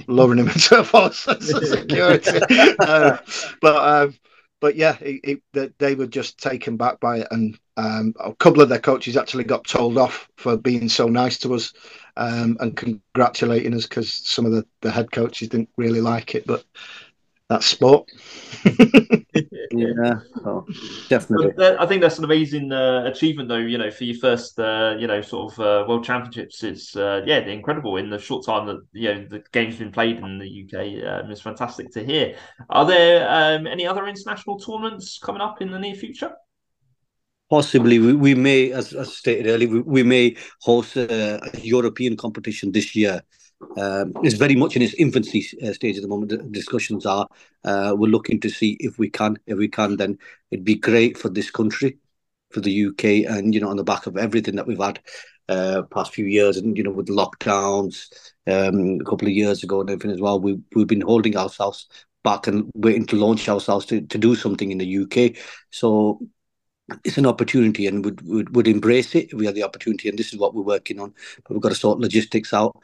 [0.07, 2.39] lowering him into a false sense of security.
[2.79, 3.17] uh,
[3.61, 4.15] but um,
[4.61, 8.61] but yeah, it, it, they were just taken back by it, and um, a couple
[8.61, 11.73] of their coaches actually got told off for being so nice to us
[12.17, 16.45] um, and congratulating us because some of the, the head coaches didn't really like it.
[16.45, 16.63] But
[17.49, 18.09] that's sport.
[19.71, 20.65] yeah, oh,
[21.09, 21.53] definitely.
[21.77, 23.57] I think that's an amazing uh, achievement, though.
[23.57, 27.21] You know, for your first, uh, you know, sort of uh, world championships, it's uh,
[27.25, 30.63] yeah, incredible in the short time that you know the game's been played in the
[30.63, 31.25] UK.
[31.25, 32.35] Um, it's fantastic to hear.
[32.69, 36.33] Are there um, any other international tournaments coming up in the near future?
[37.53, 42.17] Possibly, we, we may, as, as stated earlier, we, we may host a, a European
[42.17, 43.21] competition this year
[43.77, 46.29] um, it's very much in its infancy uh, stage at the moment.
[46.29, 47.27] The discussions are
[47.63, 49.37] uh, we're looking to see if we can.
[49.45, 50.17] If we can, then
[50.51, 51.97] it'd be great for this country,
[52.49, 54.99] for the UK, and you know, on the back of everything that we've had
[55.47, 58.07] uh, past few years, and you know, with lockdowns
[58.47, 61.87] um, a couple of years ago and everything as well, we we've been holding ourselves
[62.23, 65.35] back and waiting to launch ourselves to, to do something in the UK.
[65.71, 66.19] So
[67.05, 70.33] it's an opportunity and would, would would embrace it we had the opportunity and this
[70.33, 71.13] is what we're working on
[71.43, 72.75] but we've got to sort logistics out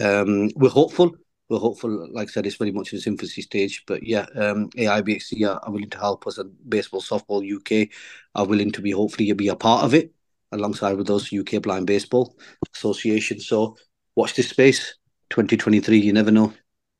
[0.00, 1.14] um, we're hopeful.
[1.48, 2.08] We're hopeful.
[2.12, 3.84] Like I said, it's very much in its infancy stage.
[3.86, 7.90] But yeah, um, AIBXC are, willing to help us, and Baseball Softball UK
[8.34, 10.12] are willing to be hopefully you'll be a part of it
[10.52, 12.36] alongside with those UK Blind Baseball
[12.74, 13.40] Association.
[13.40, 13.76] So
[14.14, 14.96] watch this space.
[15.30, 16.52] 2023, you never know.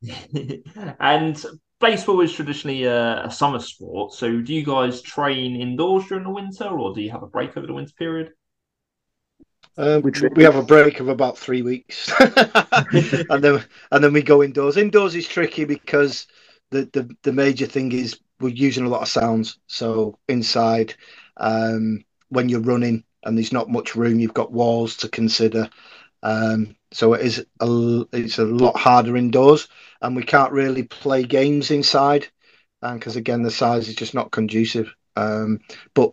[1.00, 1.44] and
[1.80, 4.12] baseball is traditionally a, a, summer sport.
[4.12, 7.56] So do you guys train indoors during the winter, or do you have a break
[7.56, 8.32] over the winter period?
[9.76, 14.22] Um, we, we have a break of about three weeks, and then and then we
[14.22, 14.76] go indoors.
[14.76, 16.26] Indoors is tricky because
[16.70, 19.58] the, the the major thing is we're using a lot of sounds.
[19.66, 20.94] So inside,
[21.38, 25.68] um, when you're running and there's not much room, you've got walls to consider.
[26.22, 29.68] Um, so it is a, it's a lot harder indoors,
[30.00, 32.28] and we can't really play games inside,
[32.80, 34.94] because again the size is just not conducive.
[35.16, 35.60] Um,
[35.94, 36.12] but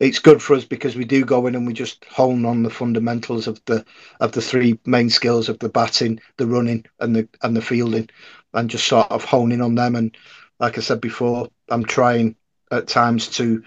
[0.00, 2.70] it's good for us because we do go in and we just hone on the
[2.70, 3.84] fundamentals of the
[4.20, 8.08] of the three main skills of the batting, the running, and the and the fielding,
[8.54, 9.96] and just sort of honing on them.
[9.96, 10.16] And
[10.60, 12.36] like I said before, I'm trying
[12.70, 13.62] at times to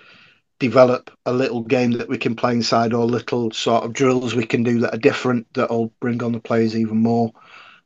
[0.61, 4.45] develop a little game that we can play inside, or little sort of drills we
[4.45, 7.31] can do that are different that'll bring on the players even more.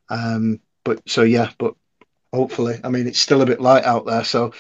[0.10, 1.74] Um, but so yeah, but
[2.34, 4.52] hopefully, I mean, it's still a bit light out there, so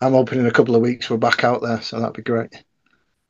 [0.00, 2.64] I'm hoping in a couple of weeks we're back out there, so that'd be great.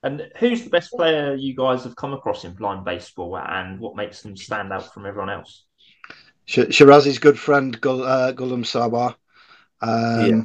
[0.02, 3.96] And who's the best player you guys have come across in blind baseball, and what
[3.96, 5.64] makes them stand out from everyone else?
[6.46, 9.14] Sheraz's good friend Gul, uh, Ghulam Sarwar.
[9.80, 10.42] Um, yeah.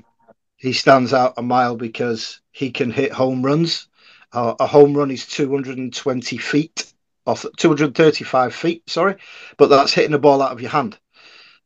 [0.55, 3.87] He stands out a mile because he can hit home runs.
[4.33, 6.93] Uh, a home run is 220 feet,
[7.25, 9.15] or 235 feet, sorry,
[9.55, 10.99] but that's hitting a ball out of your hand.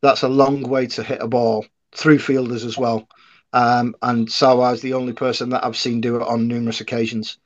[0.01, 1.65] That's a long way to hit a ball
[1.95, 3.07] through fielders as well.
[3.53, 7.39] Um, and Sarwar is the only person that I've seen do it on numerous occasions.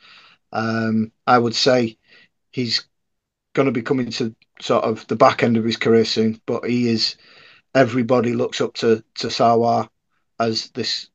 [0.52, 1.98] Um, I would say
[2.52, 2.86] he's
[3.54, 6.70] going to be coming to sort of the back end of his career soon, but
[6.70, 7.16] he is.
[7.74, 9.88] Everybody looks up to to Sarwar
[10.38, 11.08] as this.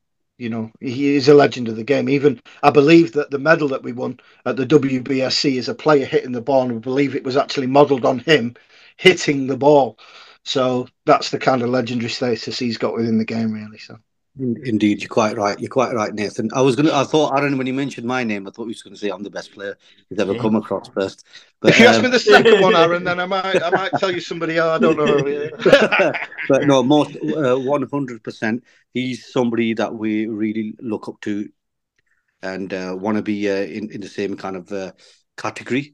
[0.43, 2.09] You know, he is a legend of the game.
[2.09, 6.05] Even I believe that the medal that we won at the WBSC is a player
[6.05, 8.57] hitting the ball, and I believe it was actually modelled on him
[8.97, 9.97] hitting the ball.
[10.43, 13.77] So that's the kind of legendary status he's got within the game, really.
[13.77, 13.97] So.
[14.39, 15.59] Indeed, you're quite right.
[15.59, 16.49] You're quite right, Nathan.
[16.55, 16.91] I was gonna.
[16.91, 19.09] I thought Aaron, when he mentioned my name, I thought he was going to say
[19.09, 19.77] I'm the best player
[20.09, 21.23] he's ever come across first.
[21.59, 23.91] But, if you um, ask me the second one, Aaron, then I might, I might
[23.99, 24.75] tell you somebody else.
[24.75, 26.11] I don't know.
[26.49, 28.63] but no, most uh, one hundred percent.
[28.91, 31.47] He's somebody that we really look up to,
[32.41, 34.93] and uh, want to be uh, in in the same kind of uh,
[35.37, 35.93] category.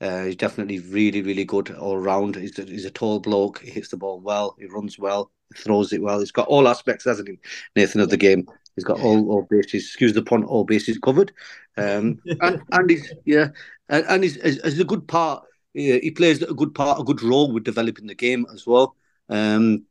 [0.00, 2.36] Uh, he's definitely really, really good all round.
[2.36, 3.60] He's a, he's a tall bloke.
[3.60, 4.56] He hits the ball well.
[4.58, 6.20] He runs well throws it well.
[6.20, 7.38] He's got all aspects, hasn't he,
[7.76, 8.46] Nathan, of the game.
[8.74, 11.32] He's got all, all bases, excuse the pun, all bases covered.
[11.76, 13.48] Um, and, and he's, yeah,
[13.88, 15.44] and, and he's, he's a good part.
[15.72, 18.94] He plays a good part, a good role with developing the game as well.
[19.28, 19.84] Um,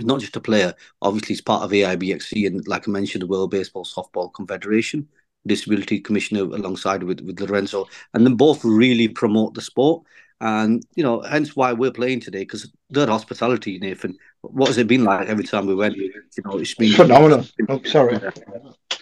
[0.00, 0.74] not just a player.
[1.02, 5.08] Obviously, he's part of AIBXC and, like I mentioned, the World Baseball Softball Confederation,
[5.46, 7.86] Disability Commissioner alongside with, with Lorenzo.
[8.14, 10.04] And then both really promote the sport.
[10.40, 14.86] And, you know, hence why we're playing today, because their hospitality, Nathan, what has it
[14.86, 15.96] been like every time we went?
[15.96, 16.12] You
[16.44, 17.44] know, it's been phenomenal.
[17.68, 18.20] Oh, sorry.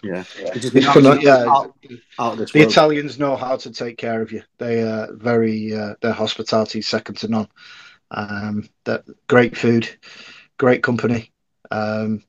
[0.02, 0.24] Yeah.
[0.38, 1.22] It's been phenomenal.
[1.22, 1.46] Yeah.
[1.48, 1.74] Out,
[2.18, 2.54] out the world.
[2.54, 4.42] Italians know how to take care of you.
[4.58, 7.48] They are very, uh, their hospitality is second to none.
[8.10, 9.88] Um, that great food,
[10.58, 11.32] great company.
[11.70, 12.22] Um,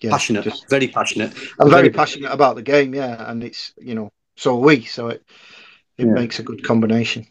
[0.00, 1.32] yeah, passionate, just, very passionate.
[1.60, 2.94] I'm very, very passionate about the game.
[2.94, 4.84] Yeah, and it's you know so are we.
[4.84, 5.24] So it
[5.96, 6.12] it yeah.
[6.12, 7.26] makes a good combination.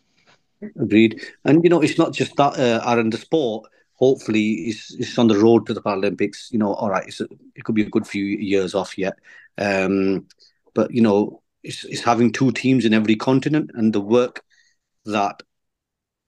[0.61, 1.21] Agreed.
[1.45, 3.09] And you know, it's not just that, uh, Aaron.
[3.09, 6.51] The sport, hopefully, is on the road to the Paralympics.
[6.51, 9.13] You know, all right, a, it could be a good few years off yet.
[9.57, 10.27] Um,
[10.73, 14.43] but you know, it's, it's having two teams in every continent, and the work
[15.05, 15.43] that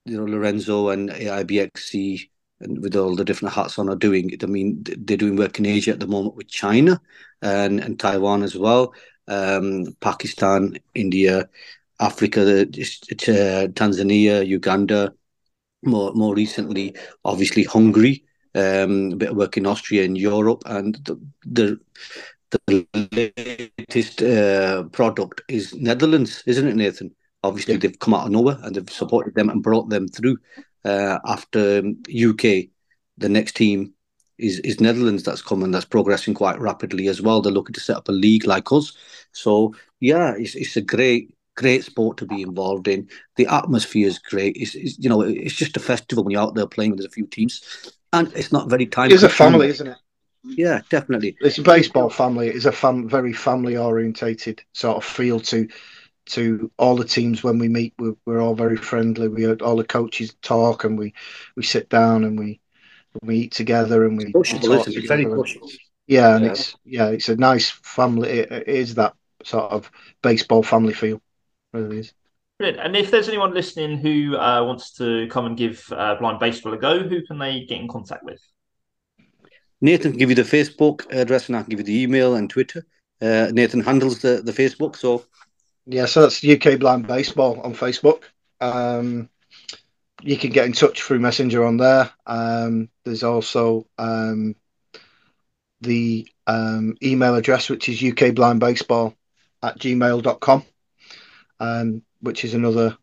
[0.06, 2.30] you know Lorenzo and AIBXC
[2.62, 4.32] and with all the different hats on are doing.
[4.42, 7.02] I mean, they're doing work in Asia at the moment with China
[7.42, 8.94] and, and Taiwan as well,
[9.28, 11.48] um, Pakistan, India,
[12.00, 15.14] Africa, uh, Tanzania, Uganda,
[15.84, 18.24] more more recently, obviously Hungary,
[18.56, 21.80] um, a bit of work in Austria and Europe, and the the,
[22.68, 23.32] the
[23.78, 27.16] latest uh, product is Netherlands, isn't it, Nathan?
[27.44, 27.80] Obviously, yeah.
[27.82, 30.38] they've come out of nowhere and they've supported them and brought them through.
[30.84, 32.68] Uh, after UK,
[33.18, 33.94] the next team
[34.38, 37.42] is is Netherlands that's coming that's progressing quite rapidly as well.
[37.42, 38.94] They're looking to set up a league like us.
[39.32, 43.08] So yeah, it's it's a great great sport to be involved in.
[43.36, 44.56] The atmosphere is great.
[44.58, 47.10] It's, it's, you know it's just a festival when you're out there playing with a
[47.10, 49.12] few teams, and it's not very time.
[49.12, 49.98] It's a family, isn't it?
[50.44, 51.36] Yeah, definitely.
[51.42, 52.48] It's a baseball family.
[52.48, 55.68] It's a fam- very family orientated sort of feel to
[56.28, 57.94] to all the teams when we meet.
[58.00, 59.28] We're, we're all very friendly.
[59.28, 61.14] We all the coaches talk and we
[61.56, 62.62] we sit down and we
[63.22, 64.32] we eat together and we.
[64.32, 65.08] Sociable, isn't it?
[65.08, 65.70] Very sociable.
[66.08, 66.52] Yeah, and yeah.
[66.52, 68.30] it's yeah, it's a nice family.
[68.30, 69.92] It is that sort of
[70.22, 71.22] baseball family feel
[71.74, 72.14] really is.
[72.58, 72.86] Brilliant.
[72.86, 76.74] And if there's anyone listening who uh, wants to come and give uh, blind baseball
[76.74, 78.42] a go, who can they get in contact with?
[79.82, 82.50] Nathan can give you the Facebook address, and I can give you the email and
[82.50, 82.86] Twitter.
[83.22, 85.26] Uh, Nathan handles the, the Facebook, so
[85.86, 86.06] yeah.
[86.06, 88.24] So that's UK Blind Baseball on Facebook.
[88.60, 89.30] Um,
[90.22, 92.12] you can get in touch through Messenger on there.
[92.26, 94.54] Um, there's also um,
[95.80, 99.16] the um, email address, which is ukblindbaseball
[99.64, 100.66] at gmail.com
[101.60, 102.98] um, which is another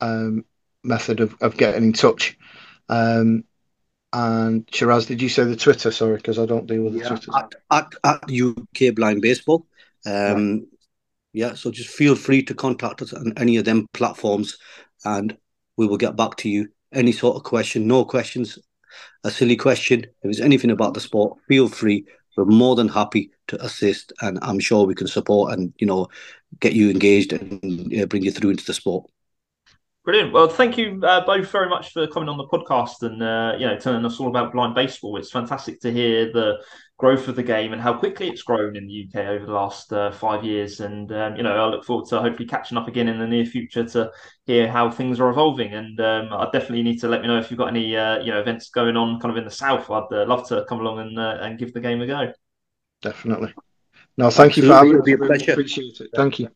[0.00, 0.44] um,
[0.82, 2.38] method of, of getting in touch.
[2.88, 3.44] Um,
[4.12, 5.92] and Sheraz, did you say the Twitter?
[5.92, 7.30] Sorry, because I don't deal with the yeah, Twitter.
[7.34, 9.66] At, at, at, UK Blind Baseball.
[10.04, 10.62] Um, right.
[11.32, 14.58] Yeah, so just feel free to contact us on any of them platforms
[15.04, 15.36] and
[15.76, 16.68] we will get back to you.
[16.92, 18.58] Any sort of question, no questions,
[19.22, 20.02] a silly question.
[20.02, 22.04] If there's anything about the sport, feel free.
[22.36, 26.08] We're more than happy to assist and I'm sure we can support and, you know,
[26.60, 29.10] get you engaged and bring you through into the sport.
[30.02, 30.32] Brilliant.
[30.32, 33.66] Well, thank you uh, both very much for coming on the podcast and uh, you
[33.66, 35.18] know telling us all about blind baseball.
[35.18, 36.58] It's fantastic to hear the
[36.96, 39.92] growth of the game and how quickly it's grown in the UK over the last
[39.92, 40.80] uh, five years.
[40.80, 43.44] And um, you know, I look forward to hopefully catching up again in the near
[43.44, 44.10] future to
[44.46, 45.74] hear how things are evolving.
[45.74, 48.32] And um, I definitely need to let me know if you've got any uh, you
[48.32, 49.90] know events going on kind of in the south.
[49.90, 52.32] I'd uh, love to come along and and give the game a go.
[53.02, 53.52] Definitely.
[54.16, 54.62] No, thank Absolutely.
[54.62, 54.94] you for having me.
[54.94, 55.52] It'll be a pleasure.
[55.52, 56.08] Appreciate it.
[56.14, 56.48] Thank you.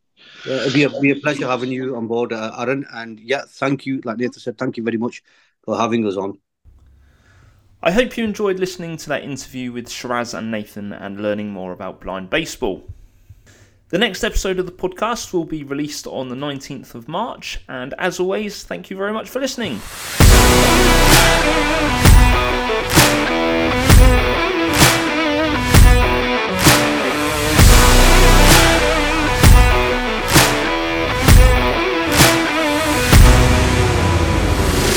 [0.44, 2.86] Yeah, it'll be a, be a pleasure having you on board, uh, Aaron.
[2.92, 4.00] And yeah, thank you.
[4.04, 5.22] Like Nathan said, thank you very much
[5.62, 6.38] for having us on.
[7.82, 11.72] I hope you enjoyed listening to that interview with Sheraz and Nathan and learning more
[11.72, 12.82] about blind baseball.
[13.90, 17.94] The next episode of the podcast will be released on the 19th of March, and
[17.98, 19.80] as always, thank you very much for listening.